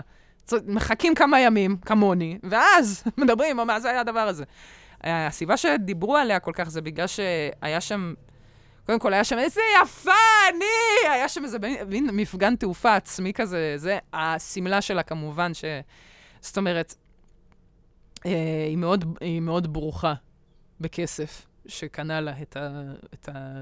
[0.67, 4.43] מחכים כמה ימים, כמוני, ואז מדברים, מה זה היה הדבר הזה?
[5.03, 8.13] הסיבה שדיברו עליה כל כך זה בגלל שהיה שם,
[8.85, 10.11] קודם כל היה שם, איזה יפה
[10.49, 11.09] אני!
[11.09, 15.65] היה שם איזה מין מפגן תעופה עצמי כזה, זה השמלה שלה כמובן, ש...
[16.41, 16.95] זאת אומרת,
[18.25, 20.13] אה, היא, מאוד, היא מאוד ברוכה
[20.79, 22.81] בכסף שקנה לה את, ה,
[23.13, 23.61] את, ה,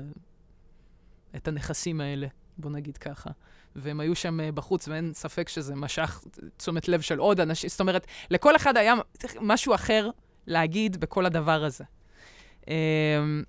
[1.36, 3.30] את הנכסים האלה, בוא נגיד ככה.
[3.76, 6.22] והם היו שם אה, בחוץ, ואין ספק שזה משך
[6.58, 7.70] תשומת לב של עוד אנשים.
[7.70, 8.94] זאת אומרת, לכל אחד היה
[9.42, 10.10] משהו אחר
[10.48, 11.84] להגיד בכל הדבר הזה.
[12.68, 13.44] אמ,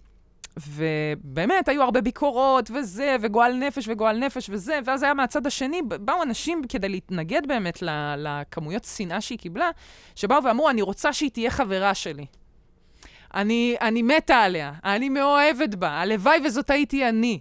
[0.56, 6.22] ובאמת, היו הרבה ביקורות, וזה, וגועל נפש, וגועל נפש, וזה, ואז היה מהצד השני, באו
[6.22, 7.82] אנשים כדי להתנגד באמת
[8.16, 9.70] לכמויות שנאה שהיא קיבלה,
[10.14, 12.26] שבאו ואמרו, אני רוצה שהיא תהיה חברה שלי.
[13.34, 17.40] אני, אני מתה עליה, אני מאוהבת בה, הלוואי וזאת הייתי אני.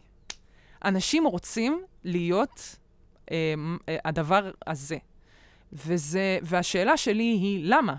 [0.86, 2.76] אנשים רוצים להיות
[3.32, 3.54] אה,
[3.90, 4.98] אה, הדבר הזה.
[5.74, 7.96] וזה, והשאלה שלי היא, למה?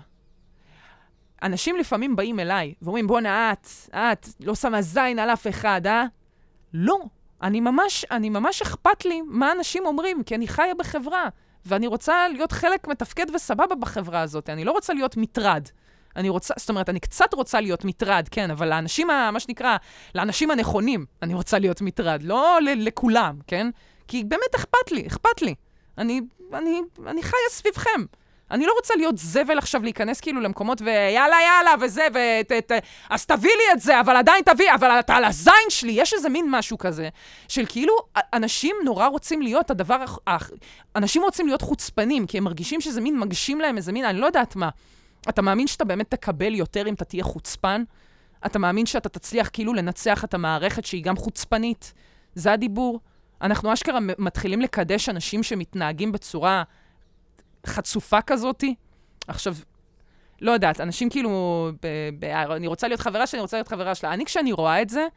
[1.43, 6.05] אנשים לפעמים באים אליי ואומרים, בואנה, את, את לא שמה זין על אף אחד, אה?
[6.73, 6.97] לא.
[7.41, 11.29] אני ממש, אני ממש אכפת לי מה אנשים אומרים, כי אני חיה בחברה,
[11.65, 14.49] ואני רוצה להיות חלק מתפקד וסבבה בחברה הזאת.
[14.49, 15.67] אני לא רוצה להיות מטרד.
[16.15, 19.77] אני רוצה, זאת אומרת, אני קצת רוצה להיות מטרד, כן, אבל לאנשים, ה- מה שנקרא,
[20.15, 23.67] לאנשים הנכונים אני רוצה להיות מטרד, לא לכולם, כן?
[24.07, 25.55] כי באמת אכפת לי, אכפת לי.
[25.97, 26.21] אני,
[26.53, 28.05] אני, אני חיה סביבכם.
[28.51, 32.19] אני לא רוצה להיות זבל עכשיו, להיכנס כאילו למקומות ויאללה, יאללה, וזה, ו...
[33.09, 35.91] אז תביא לי את זה, אבל עדיין תביא, אבל אתה על הזין שלי.
[35.91, 37.09] יש איזה מין משהו כזה,
[37.47, 37.93] של כאילו,
[38.33, 40.05] אנשים נורא רוצים להיות הדבר,
[40.95, 44.25] אנשים רוצים להיות חוצפנים, כי הם מרגישים שזה מין מגשים להם איזה מין, אני לא
[44.25, 44.69] יודעת מה.
[45.29, 47.83] אתה מאמין שאתה באמת תקבל יותר אם אתה תהיה חוצפן?
[48.45, 51.93] אתה מאמין שאתה תצליח כאילו לנצח את המערכת שהיא גם חוצפנית?
[52.35, 52.99] זה הדיבור.
[53.41, 56.63] אנחנו אשכרה מתחילים לקדש אנשים שמתנהגים בצורה
[57.65, 58.75] חצופה כזאתי.
[59.27, 59.55] עכשיו,
[60.41, 61.87] לא יודעת, אנשים כאילו, ב,
[62.19, 64.13] ב, אני רוצה להיות חברה שלי, אני רוצה להיות חברה שלה.
[64.13, 65.07] אני, כשאני רואה את זה,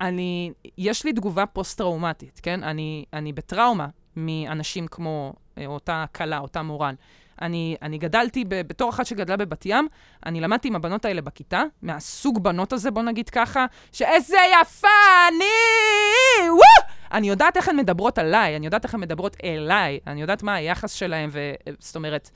[0.00, 2.62] אני, יש לי תגובה פוסט-טראומטית, כן?
[2.62, 6.94] אני, אני בטראומה מאנשים כמו אה, אותה כלה, אותה מורן.
[7.42, 9.88] אני, אני גדלתי, ב, בתור אחת שגדלה בבת ים,
[10.26, 14.88] אני למדתי עם הבנות האלה בכיתה, מהסוג בנות הזה, בוא נגיד ככה, שאיזה יפה
[15.28, 16.48] אני!
[16.48, 16.96] וואו!
[17.12, 20.54] אני יודעת איך הן מדברות עליי, אני יודעת איך הן מדברות אליי, אני יודעת מה
[20.54, 21.52] היחס שלהן, ו...
[21.78, 22.30] זאת אומרת,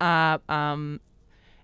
[0.00, 0.74] ה- ה-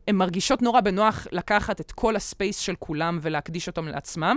[0.08, 4.36] הן מרגישות נורא בנוח לקחת את כל הספייס של כולם ולהקדיש אותם לעצמם,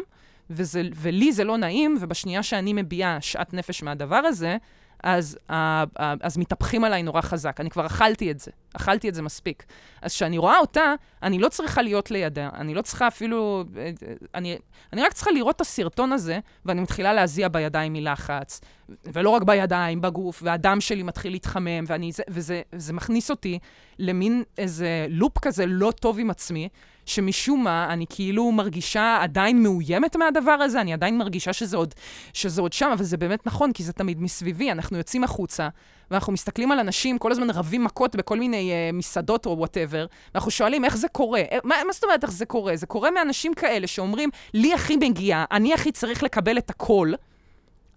[0.50, 4.58] וזה, ולי זה לא נעים, ובשנייה שאני מביעה שאט נפש מהדבר הזה,
[5.04, 7.60] אז, uh, uh, אז מתהפכים עליי נורא חזק.
[7.60, 9.66] אני כבר אכלתי את זה, אכלתי את זה מספיק.
[10.02, 13.64] אז כשאני רואה אותה, אני לא צריכה להיות לידה, אני לא צריכה אפילו...
[13.78, 14.58] אה, אה, אני,
[14.94, 18.62] אני רק צריכה לראות את הסרטון הזה, ואני מתחילה להזיע בידיים מלחץ.
[19.06, 23.60] ולא רק בידיים, בגוף, והדם שלי מתחיל להתחמם, ואני, זה, וזה זה מכניס אותי
[24.00, 26.70] למין איזה לופ כזה לא טוב עם עצמי,
[27.06, 31.94] שמשום מה אני כאילו מרגישה עדיין מאוימת מהדבר הזה, אני עדיין מרגישה שזה עוד,
[32.34, 34.72] שזה עוד שם, אבל זה באמת נכון, כי זה תמיד מסביבי.
[34.72, 35.70] אנחנו יוצאים החוצה,
[36.12, 40.52] ואנחנו מסתכלים על אנשים, כל הזמן רבים מכות בכל מיני uh, מסעדות או וואטאבר, ואנחנו
[40.52, 41.42] שואלים איך זה קורה.
[41.52, 42.76] אה, מה, מה זאת אומרת איך זה קורה?
[42.76, 47.14] זה קורה מאנשים כאלה שאומרים, לי הכי מגיע, אני הכי צריך לקבל את הכל,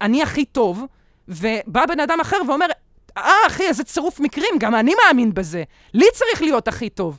[0.00, 0.84] אני הכי טוב,
[1.28, 2.66] ובא בן אדם אחר ואומר,
[3.16, 5.62] אה, אחי, איזה צירוף מקרים, גם אני מאמין בזה.
[5.94, 7.18] לי צריך להיות הכי טוב.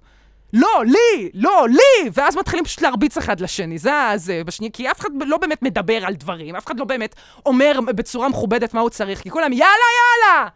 [0.56, 2.10] לא, לי, לא, לי!
[2.14, 6.06] ואז מתחילים פשוט להרביץ אחד לשני, זה זה, בשנייה, כי אף אחד לא באמת מדבר
[6.06, 7.16] על דברים, אף אחד לא באמת
[7.46, 10.50] אומר בצורה מכובדת מה הוא צריך, כי כולם, יאללה, יאללה!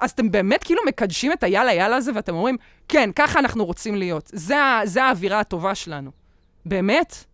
[0.00, 2.56] אז אתם באמת כאילו מקדשים את היאללה, יאללה הזה, ואתם אומרים,
[2.88, 4.30] כן, ככה אנחנו רוצים להיות.
[4.32, 6.10] זה, זה האווירה הטובה שלנו.
[6.66, 7.24] באמת?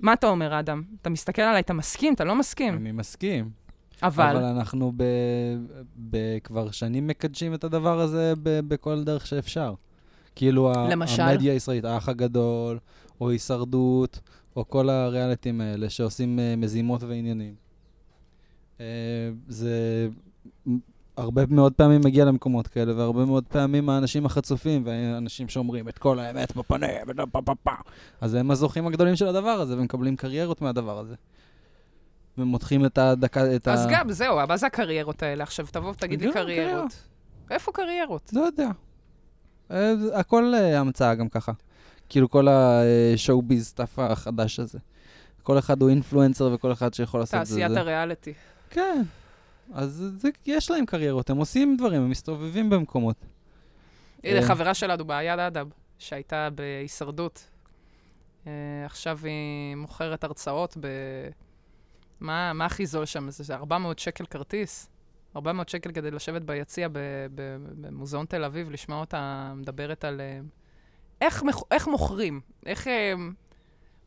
[0.00, 0.82] מה אתה אומר, אדם?
[1.02, 2.14] אתה מסתכל עליי, אתה מסכים?
[2.14, 2.76] אתה לא מסכים.
[2.76, 3.50] אני מסכים.
[4.02, 4.36] אבל...
[4.36, 5.04] אבל אנחנו ב,
[6.10, 9.74] ב, כבר שנים מקדשים את הדבר הזה ב, בכל דרך שאפשר.
[10.34, 11.22] כאילו, למשל?
[11.22, 12.78] המדיה הישראלית, האח הגדול,
[13.20, 14.20] או הישרדות,
[14.56, 17.54] או כל הריאליטים האלה שעושים uh, מזימות ועניינים.
[18.78, 18.80] Uh,
[19.48, 20.08] זה
[21.16, 26.18] הרבה מאוד פעמים מגיע למקומות כאלה, והרבה מאוד פעמים האנשים החצופים, והאנשים שאומרים את כל
[26.18, 26.90] האמת בפנים,
[27.32, 27.70] פה פה,
[28.20, 31.14] אז הם הזוכים הגדולים של הדבר הזה, ומקבלים קריירות מהדבר הזה.
[32.38, 33.88] ומותחים את הדקה, את אז ה...
[33.90, 35.42] גם, זהו, מה זה הקריירות האלה?
[35.42, 37.02] עכשיו תבוא ותגיד לי קריירות.
[37.50, 38.30] איפה קריירות?
[38.32, 38.68] לא יודע.
[40.12, 41.52] הכל אה, המצאה גם ככה.
[42.08, 44.78] כאילו כל ה show biz stuff החדש הזה.
[45.42, 47.54] כל אחד הוא influencer וכל אחד שיכול לעשות את זה.
[47.54, 47.76] תעשיית.
[47.76, 48.32] הריאליטי.
[48.70, 49.02] כן.
[49.74, 53.16] אז זה, יש להם קריירות, הם עושים דברים, הם מסתובבים במקומות.
[54.24, 54.46] הנה, אה.
[54.46, 57.46] חברה שלנו, בעיד אדם, שהייתה בהישרדות.
[58.46, 58.52] אה,
[58.84, 60.86] עכשיו היא מוכרת הרצאות ב...
[62.20, 63.30] מה, מה הכי זול שם?
[63.30, 64.88] זה 400 שקל כרטיס?
[65.36, 66.88] 400 שקל כדי לשבת ביציע
[67.74, 70.20] במוזיאון תל אביב, לשמוע אותה מדברת על...
[70.20, 70.40] אה,
[71.20, 72.40] איך, איך מוכרים?
[72.66, 72.88] איך...
[72.88, 73.14] אה,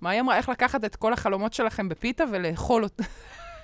[0.01, 0.37] מה היא אמרה?
[0.37, 3.03] איך לקחת את כל החלומות שלכם בפיתה ולאכול אותה.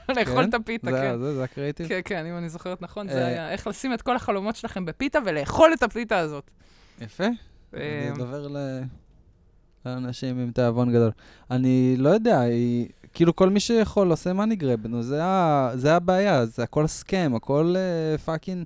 [0.10, 0.50] לאכול כן?
[0.50, 1.19] את הפיתה, כן.
[1.19, 1.88] זה, זה הקריאיטיב?
[1.88, 3.28] כן, כן, אם אני זוכרת נכון, זה אה.
[3.28, 6.52] היה איך לשים את כל החלומות שלכם בפיתה ולאכול את הפיתה הזאת.
[7.02, 7.26] יפה.
[7.74, 8.12] אני
[8.50, 8.58] ל...
[9.86, 11.12] לאנשים עם תיאבון גדול.
[11.52, 12.89] אני לא יודע, היא...
[13.13, 15.72] כאילו כל מי שיכול עושה money grab, נו, זה, ה...
[15.76, 18.65] זה הבעיה, זה הכל scam, הכל uh, פאקינג...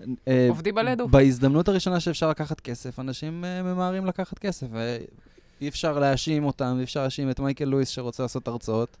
[0.00, 0.04] Uh,
[0.48, 1.08] עובדים על אדו.
[1.08, 6.84] בהזדמנות הראשונה שאפשר לקחת כסף, אנשים אה, ממהרים לקחת כסף, ואי אפשר להאשים אותם, אי
[6.84, 8.96] אפשר להאשים את מייקל לואיס שרוצה לעשות הרצאות,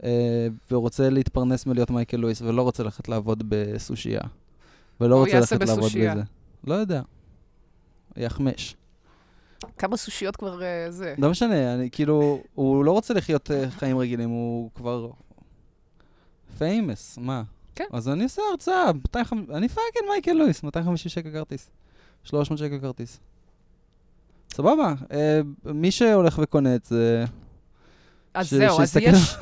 [0.00, 0.04] אה,
[0.70, 4.20] ורוצה להתפרנס מלהיות מייקל לואיס, ולא רוצה ללכת לעבוד בסושייה.
[5.00, 5.90] ולא רוצה ללכת לעבוד.
[5.90, 6.22] בזה.
[6.66, 7.02] לא יודע.
[8.16, 8.76] יחמש.
[9.78, 11.14] כמה סושיות כבר אה, זה.
[11.18, 15.10] לא משנה, אני כאילו, הוא לא רוצה לחיות אה, חיים רגילים, הוא כבר
[16.58, 17.42] famous, מה?
[17.74, 17.84] כן.
[17.92, 21.70] אז אני עושה הרצאה, 250 אני fucking מייקל לואיס, 250 שקל כרטיס.
[22.24, 23.20] 300 שקל כרטיס.
[24.50, 27.24] סבבה, אה, מי שהולך וקונה את זה,
[28.34, 29.36] אז ש- זהו, אז יש...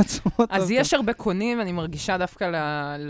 [0.51, 0.71] אז.
[0.71, 2.57] יש הרבה קונים, אני מרגישה דווקא ל...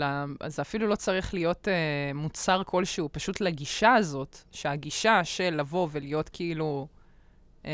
[0.03, 0.25] ל...
[0.47, 6.29] זה אפילו לא צריך להיות אה, מוצר כלשהו, פשוט לגישה הזאת, שהגישה של לבוא ולהיות
[6.29, 6.87] כאילו
[7.65, 7.71] אה,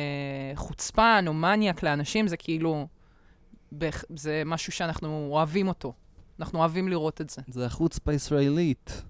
[0.55, 2.87] חוצפן או מניאק לאנשים, זה כאילו,
[4.15, 5.93] זה משהו שאנחנו אוהבים אותו.
[6.39, 7.41] אנחנו אוהבים לראות את זה.
[7.47, 9.03] זה החוצפה הישראלית.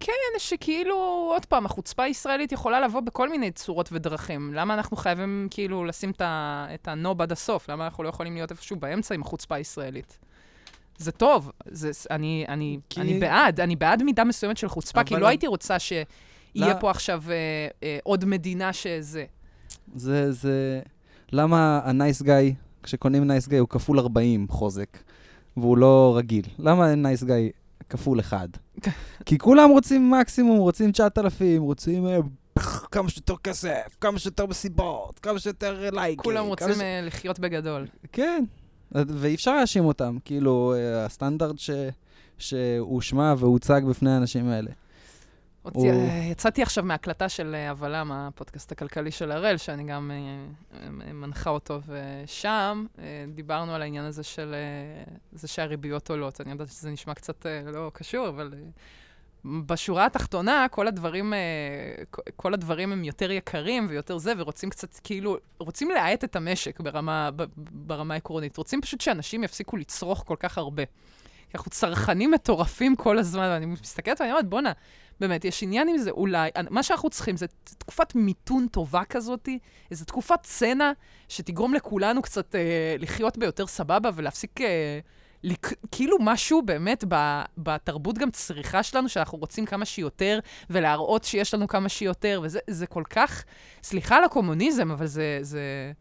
[0.00, 0.96] כן, שכאילו,
[1.32, 4.54] עוד פעם, החוצפה הישראלית יכולה לבוא בכל מיני צורות ודרכים.
[4.54, 7.68] למה אנחנו חייבים כאילו לשים את הנוב עד הסוף?
[7.70, 10.18] למה אנחנו לא יכולים להיות איפשהו באמצע עם החוצפה הישראלית?
[10.98, 15.16] זה טוב, זה, אני, אני, כי- אני בעד, אני בעד מידה מסוימת של חוצפה, כי
[15.16, 16.04] לא הייתי רוצה שיהיה
[16.54, 17.34] לא- פה עכשיו אה,
[17.82, 19.24] אה, עוד מדינה שזה.
[19.94, 20.80] זה, זה...
[21.32, 24.98] למה ה nice guy, כשקונים nice guy הוא כפול 40 חוזק,
[25.56, 26.44] והוא לא רגיל?
[26.58, 27.50] למה nice guy
[27.88, 28.48] כפול 1?
[29.26, 32.18] כי כולם רוצים מקסימום, רוצים 9,000, רוצים אה,
[32.90, 36.22] כמה שיותר כסף, כמה שיותר מסיבות, כמה שיותר לייקים.
[36.24, 37.86] כולם רוצים ש- אה, לחיות בגדול.
[38.12, 38.44] כן,
[38.92, 41.70] ואי אפשר להאשים אותם, כאילו, אה, הסטנדרט ש...
[42.38, 44.70] שהושמע והוצג בפני האנשים האלה.
[45.62, 45.86] עוד הוא-
[46.30, 50.16] יצאתי עכשיו מהקלטה של אה, הבלם, הפודקאסט הכלכלי של הראל, שאני גם אה,
[50.80, 56.40] אה, מנחה אותו, ושם אה, דיברנו על העניין הזה של אה, זה שהריביות עולות.
[56.40, 58.58] אני יודעת שזה נשמע קצת אה, לא קשור, אבל אה,
[59.66, 61.38] בשורה התחתונה, כל הדברים, אה,
[62.36, 67.30] כל הדברים הם יותר יקרים ויותר זה, ורוצים קצת, כאילו, רוצים להאט את המשק ברמה,
[67.56, 68.56] ברמה עקרונית.
[68.56, 70.82] רוצים פשוט שאנשים יפסיקו לצרוך כל כך הרבה.
[71.54, 74.72] אנחנו צרכנים מטורפים כל הזמן, ואני מסתכלת ואני אומרת, בואנה,
[75.22, 77.46] באמת, יש עניין עם זה, אולי, מה שאנחנו צריכים זה
[77.78, 79.48] תקופת מיתון טובה כזאת,
[79.90, 80.92] איזו תקופת צנע
[81.28, 84.98] שתגרום לכולנו קצת אה, לחיות ביותר סבבה ולהפסיק, אה,
[85.42, 85.72] לק...
[85.90, 90.38] כאילו משהו באמת ב, בתרבות גם צריכה שלנו, שאנחנו רוצים כמה שיותר,
[90.70, 93.44] ולהראות שיש לנו כמה שיותר, וזה זה כל כך,
[93.82, 95.38] סליחה על הקומוניזם, אבל זה...
[95.40, 95.92] זה...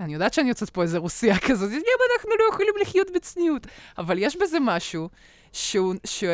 [0.00, 3.66] אני יודעת שאני יוצאת פה איזה רוסיה כזאת, למה אנחנו לא יכולים לחיות בצניעות?
[3.98, 5.08] אבל יש בזה משהו
[5.54, 6.24] שהוא, ש,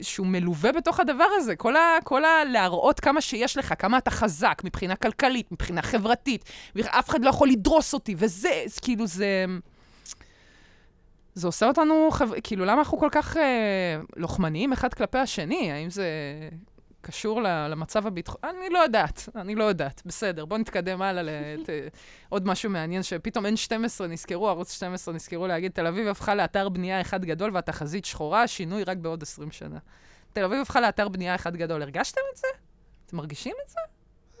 [0.00, 1.56] שהוא מלווה בתוך הדבר הזה.
[1.56, 2.44] כל, ה, כל ה...
[2.44, 7.48] להראות כמה שיש לך, כמה אתה חזק מבחינה כלכלית, מבחינה חברתית, ואף אחד לא יכול
[7.48, 9.44] לדרוס אותי, וזה, אז כאילו זה...
[11.34, 12.28] זה עושה אותנו, חב...
[12.42, 15.72] כאילו, למה אנחנו כל כך אה, לוחמניים אחד כלפי השני?
[15.72, 16.04] האם זה
[17.06, 18.52] קשור למצב הביטחוני?
[18.60, 20.02] אני לא יודעת, אני לא יודעת.
[20.06, 21.68] בסדר, בואו נתקדם הלאה לת...
[22.28, 27.00] עוד משהו מעניין, שפתאום N12 נזכרו, ערוץ 12 נזכרו להגיד, תל אביב הפכה לאתר בנייה
[27.00, 29.78] אחד גדול והתחזית שחורה, שינוי רק בעוד 20 שנה.
[30.32, 31.82] תל אביב הפכה לאתר בנייה אחד גדול.
[31.82, 32.48] הרגשתם את זה?
[33.06, 33.80] אתם מרגישים את זה?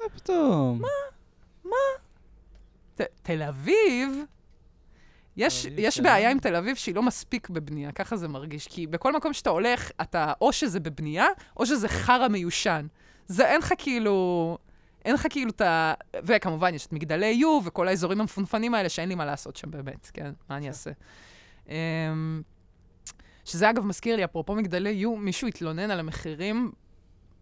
[0.02, 0.82] מה פתאום?
[2.94, 4.22] ת, תל אביב,
[5.36, 6.02] יש, יש כן.
[6.02, 8.66] בעיה עם תל אביב שהיא לא מספיק בבנייה, ככה זה מרגיש.
[8.68, 12.86] כי בכל מקום שאתה הולך, אתה או שזה בבנייה, או שזה חרא מיושן.
[13.26, 14.58] זה אין לך כאילו...
[15.04, 15.94] אין לך כאילו את ה...
[16.16, 20.10] וכמובן, יש את מגדלי יו וכל האזורים המפונפנים האלה שאין לי מה לעשות שם באמת,
[20.14, 20.32] כן?
[20.50, 20.90] מה אני אעשה?
[21.68, 22.42] אמ,
[23.44, 26.72] שזה אגב מזכיר לי, אפרופו מגדלי יו, מישהו התלונן על המחירים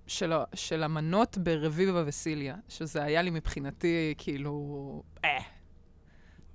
[0.07, 5.03] של, של המנות ברביבה וסיליה, שזה היה לי מבחינתי כאילו...
[5.25, 5.54] אה.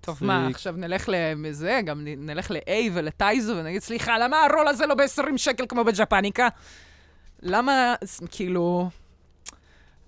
[0.02, 0.48] טוב, מה.
[0.48, 5.66] עכשיו נלך לזה, גם נלך ל-A ולטייזו ונגיד, סליחה, למה הרול הזה לא ב-20 שקל
[5.70, 6.48] כמו בג'פניקה?
[7.42, 7.96] למה,
[8.32, 8.90] כאילו...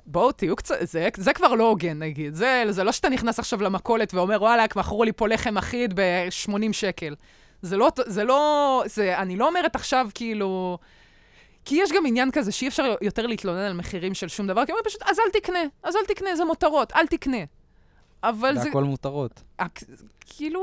[0.06, 2.34] בואו, תהיו קצת, זה, זה כבר לא הוגן, נגיד.
[2.34, 6.54] זה, זה לא שאתה נכנס עכשיו למכולת ואומר, וואלה, מכרו לי פה לחם אחיד ב-80
[6.72, 7.16] שקל.
[7.62, 10.78] זה לא, זה לא, זה, אני לא אומרת עכשיו, כאילו...
[11.66, 14.72] כי יש גם עניין כזה שאי אפשר יותר להתלונן על מחירים של שום דבר, כי
[14.72, 17.38] אומרים פשוט, אז אל תקנה, אז אל תקנה, זה מותרות, אל תקנה.
[18.24, 19.44] אבל זה, זה הכל מותרות.
[20.20, 20.62] כאילו,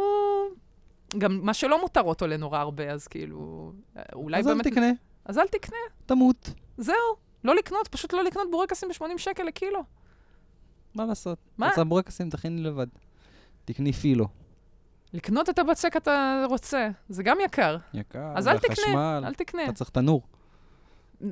[1.19, 3.73] גם מה שלא מותרות עולה נורא הרבה, אז כאילו,
[4.15, 4.67] אולי אז אל באמת...
[4.67, 4.91] תקנה,
[5.25, 6.51] אז אל תקנה, תמות.
[6.77, 6.95] זהו.
[7.45, 9.81] לא לקנות, פשוט לא לקנות בורקסים ב-80 שקל לקילו.
[10.95, 11.39] מה לעשות?
[11.59, 11.69] מה?
[11.69, 12.87] רוצה בורקסים, תכיני לבד.
[13.65, 14.29] תקני פילו.
[15.13, 17.77] לקנות את הבצק אתה רוצה, זה גם יקר.
[17.95, 19.65] יקר, אז אל תקנה, אל תקנה.
[19.65, 20.23] אתה צריך תנור.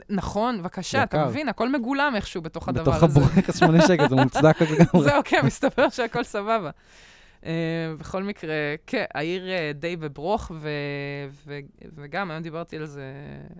[0.09, 1.27] נכון, בבקשה, אתה.
[1.27, 3.21] מבין, הכל מגולם איכשהו בתוך הדבר בתוך הזה.
[3.21, 5.09] הבורקס 8 שקל, זה מוצדק לגמרי.
[5.09, 6.71] זהו, כן, מסתבר שהכל סבבה.
[7.43, 7.47] Uh,
[7.99, 8.55] בכל מקרה,
[8.87, 10.69] כן, העיר uh, די בברוך, ו,
[11.47, 11.59] ו,
[11.97, 13.13] וגם היום דיברתי על זה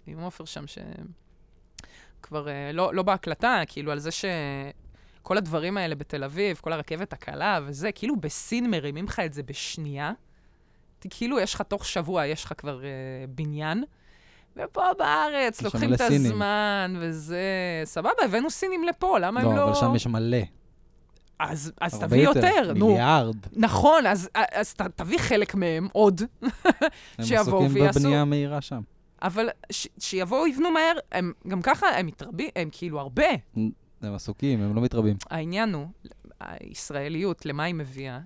[0.07, 6.25] עם עופר שם, שכבר uh, לא, לא בהקלטה, כאילו על זה שכל הדברים האלה בתל
[6.25, 10.13] אביב, כל הרכבת הקלה וזה, כאילו בסין מרימים לך את זה בשנייה.
[11.11, 12.85] כאילו יש לך תוך שבוע, יש לך כבר uh,
[13.31, 13.85] בניין.
[14.57, 16.33] ופה בארץ לוקחים את סינים.
[16.33, 17.41] הזמן, וזה...
[17.85, 19.65] סבבה, הבאנו סינים לפה, למה הם לא, לא...
[19.65, 20.39] אבל שם יש מלא.
[21.39, 22.87] אז, אז תביא יותר, נו.
[22.87, 23.37] מיליארד.
[23.53, 26.49] נכון, אז, אז ת, תביא חלק מהם, עוד, הם
[27.25, 28.01] שיבואו עסוקים ויעשו.
[28.01, 28.81] בבנייה המהירה שם.
[29.23, 33.25] אבל ש, שיבואו, יבנו מהר, הם גם ככה, הם מתרבים, הם כאילו הרבה.
[34.03, 35.17] הם עסוקים, הם לא מתרבים.
[35.31, 35.87] העניין הוא,
[36.41, 38.21] הישראליות, למה היא מביאה?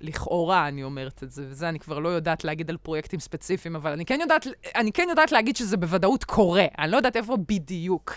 [0.00, 3.92] לכאורה אני אומרת את זה, וזה אני כבר לא יודעת להגיד על פרויקטים ספציפיים, אבל
[3.92, 6.64] אני כן יודעת, אני כן יודעת להגיד שזה בוודאות קורה.
[6.78, 8.12] אני לא יודעת איפה בדיוק.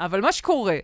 [0.00, 0.78] אבל מה שקורה,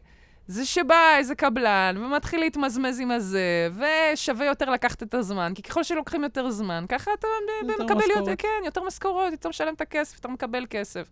[0.46, 5.82] זה שבא איזה קבלן ומתחיל להתמזמז עם הזה, ושווה יותר לקחת את הזמן, כי ככל
[5.82, 7.28] שלוקחים יותר זמן, ככה אתה
[7.62, 8.40] יותר מקבל יותר, משכורת.
[8.40, 11.08] כן, יותר משכורות, יותר משלם את הכסף, אתה מקבל כסף.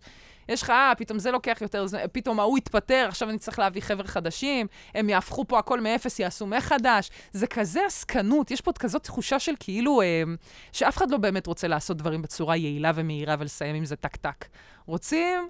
[0.49, 3.81] יש לך, אה, פתאום זה לוקח יותר זמן, פתאום ההוא יתפטר, עכשיו אני צריך להביא
[3.81, 7.09] חבר'ה חדשים, הם יהפכו פה הכל מאפס, יעשו מחדש.
[7.31, 10.23] זה כזה עסקנות, יש פה כזאת תחושה של כאילו, אה,
[10.71, 14.45] שאף אחד לא באמת רוצה לעשות דברים בצורה יעילה ומהירה ולסיים עם זה טק-טק.
[14.85, 15.49] רוצים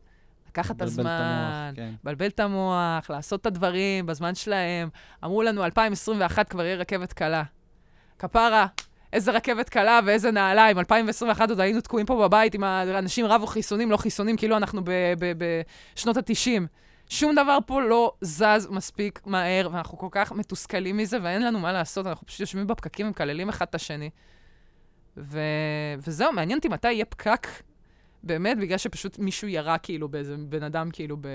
[0.54, 1.92] לקחת את לבלבל הזמן, המוח, כן.
[2.04, 4.90] לבלבל את המוח, לעשות את הדברים בזמן שלהם.
[5.24, 7.44] אמרו לנו, 2021 כבר יהיה רכבת קלה.
[8.20, 8.68] כפרה,
[9.14, 10.80] איזה רכבת קלה ואיזה נעליים.
[10.80, 14.82] 2021 עוד היינו תקועים פה בבית עם האנשים רבו חיסונים, לא חיסונים, כאילו אנחנו
[15.38, 16.62] בשנות ה-90.
[17.10, 21.72] שום דבר פה לא זז מספיק מהר, ואנחנו כל כך מתוסכלים מזה, ואין לנו מה
[21.72, 24.10] לעשות, אנחנו פשוט יושבים בפקקים ומקללים אחד את השני.
[25.18, 25.40] ו...
[25.98, 27.48] וזהו, מעניין אותי מתי יהיה פקק,
[28.24, 31.22] באמת, בגלל שפשוט מישהו ירה כאילו באיזה בן אדם, כאילו ב...
[31.22, 31.28] ב...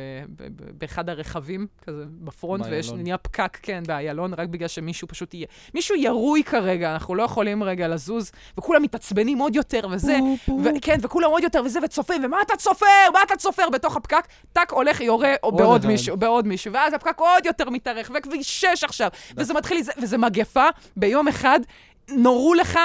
[0.43, 0.71] ב...
[0.79, 2.87] באחד הרכבים, כזה בפרונט, ויש.
[3.03, 5.47] נהיה פקק, כן, באיילון, רק בגלל שמישהו פשוט יהיה...
[5.75, 10.19] מישהו ירוי כרגע, אנחנו לא יכולים רגע לזוז, וכולם מתעצבנים עוד יותר, וזה...
[10.77, 12.87] וכן, וכולם עוד יותר, וזה, וצופים, ומה אתה צופר?
[13.13, 13.69] מה אתה צופר?
[13.73, 15.87] בתוך הפקק, טאק, הולך, יורה, בעוד.
[15.87, 20.19] מישהו, בעוד מישהו, ואז הפקק עוד יותר מתארך, וכביש 6 עכשיו, וזה מתחיל, זה- וזה
[20.19, 20.65] מגפה,
[20.97, 21.61] ביום אחד
[22.11, 22.79] נורו לך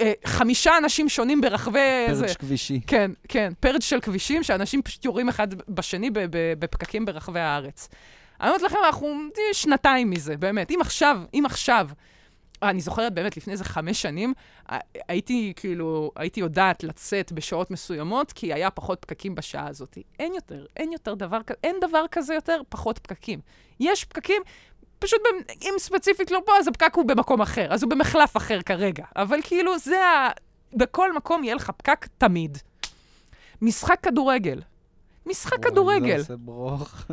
[0.00, 1.78] אה, חמישה אנשים שונים ברחבי...
[2.12, 2.26] זה.
[2.26, 2.80] פרץ' כבישי.
[2.86, 6.10] כן, כן, פרג' של כבישים, שאנשים פשוט יורים אחד בשני
[6.58, 7.88] בפקקים ברחבי הארץ.
[8.40, 9.14] אני אומרת לכם, אנחנו
[9.52, 10.70] שנתיים מזה, באמת.
[10.70, 11.88] אם עכשיו, אם עכשיו,
[12.62, 14.34] אני זוכרת באמת, לפני איזה חמש שנים,
[15.08, 19.98] הייתי כאילו, הייתי יודעת לצאת בשעות מסוימות, כי היה פחות פקקים בשעה הזאת.
[20.18, 23.40] אין יותר, אין יותר דבר כזה, אין דבר כזה יותר, פחות פקקים.
[23.80, 24.42] יש פקקים,
[25.00, 25.20] פשוט,
[25.62, 29.04] אם ספציפית לא פה, אז הפקק הוא במקום אחר, אז הוא במחלף אחר כרגע.
[29.16, 30.28] אבל כאילו, זה ה...
[30.74, 32.58] בכל מקום יהיה לך פקק תמיד.
[33.62, 34.62] משחק כדורגל.
[35.26, 36.16] משחק וואי, כדורגל.
[36.16, 37.04] זה עושה ברוך.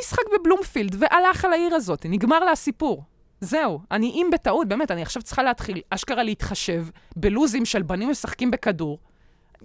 [0.00, 3.04] משחק בבלומפילד, והלך על העיר הזאת, נגמר לה הסיפור.
[3.40, 8.50] זהו, אני אם בטעות, באמת, אני עכשיו צריכה להתחיל אשכרה להתחשב בלוזים של בנים משחקים
[8.50, 8.98] בכדור.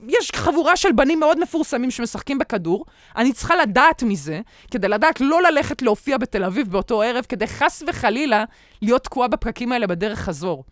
[0.08, 2.86] יש חבורה של בנים מאוד מפורסמים שמשחקים בכדור,
[3.16, 4.42] אני צריכה לדעת מזה,
[4.72, 8.44] כדי לדעת לא ללכת להופיע בתל אביב באותו ערב, כדי חס וחלילה
[8.82, 10.64] להיות תקועה בפקקים האלה בדרך חזור.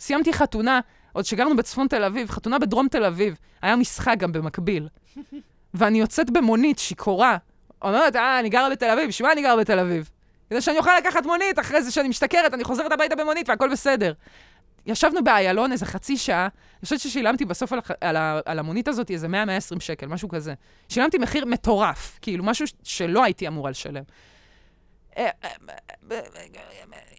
[0.00, 0.80] סיימתי חתונה,
[1.12, 4.88] עוד שגרנו בצפון תל אביב, חתונה בדרום תל אביב, היה משחק גם במקביל.
[5.74, 7.36] ואני יוצאת במונית, שיכורה,
[7.82, 10.10] אומרת, אה, אני גרה בתל אביב, בשביל מה אני גרה בתל אביב?
[10.50, 14.12] כדי שאני אוכל לקחת מונית, אחרי זה שאני משתכרת, אני חוזרת הביתה במונית והכל בסדר.
[14.86, 18.88] ישבנו באיילון איזה חצי שעה, אני חושבת ששילמתי בסוף על, הח- על, ה, על המונית
[18.88, 20.54] הזאת איזה 100-120 שקל, משהו כזה.
[20.88, 24.02] שילמתי מחיר מטורף, כאילו, משהו שלא הייתי אמורה לשלם.
[25.18, 25.48] אה, אה,
[26.10, 26.18] אה,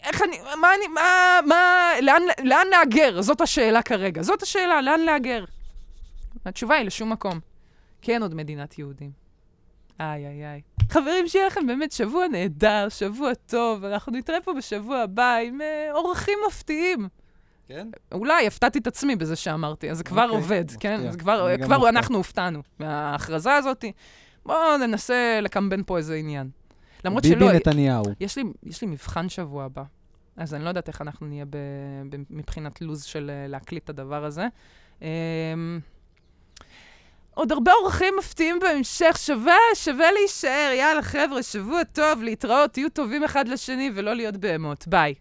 [0.03, 3.21] איך אני, מה אני, מה, מה, לאן, לאן להגר?
[3.21, 4.21] זאת השאלה כרגע.
[4.21, 5.43] זאת השאלה, לאן להגר?
[6.45, 7.39] התשובה היא לשום מקום.
[8.07, 9.11] אין עוד מדינת יהודים.
[9.99, 10.61] איי, איי, איי.
[10.89, 15.89] חברים, שיהיה לכם באמת שבוע נהדר, שבוע טוב, אנחנו נתראה פה בשבוע הבא עם אה,
[15.91, 17.07] אורחים מפתיעים.
[17.67, 17.87] כן?
[18.11, 20.97] אולי הפתעתי את עצמי בזה שאמרתי, אז זה כבר אוקיי, עובד, מפתיע.
[20.97, 21.11] כן?
[21.11, 21.89] זה כבר, כבר מופתע.
[21.89, 23.85] אנחנו הופתענו מההכרזה הזאת.
[24.45, 26.49] בואו ננסה לקמבן פה איזה עניין.
[27.05, 28.03] למרות שלא, ביבי נתניהו.
[28.19, 29.83] יש לי, יש לי מבחן שבוע הבא,
[30.37, 31.57] אז אני לא יודעת איך אנחנו נהיה ב,
[32.09, 34.47] ב, מבחינת לו"ז של אה, להקליט את הדבר הזה.
[35.01, 35.07] אמ,
[37.33, 40.71] עוד הרבה אורחים מפתיעים בהמשך, שווה, שווה להישאר.
[40.77, 44.87] יאללה, חבר'ה, שבוע טוב, להתראות, תהיו טובים אחד לשני ולא להיות בהמות.
[44.87, 45.13] ביי.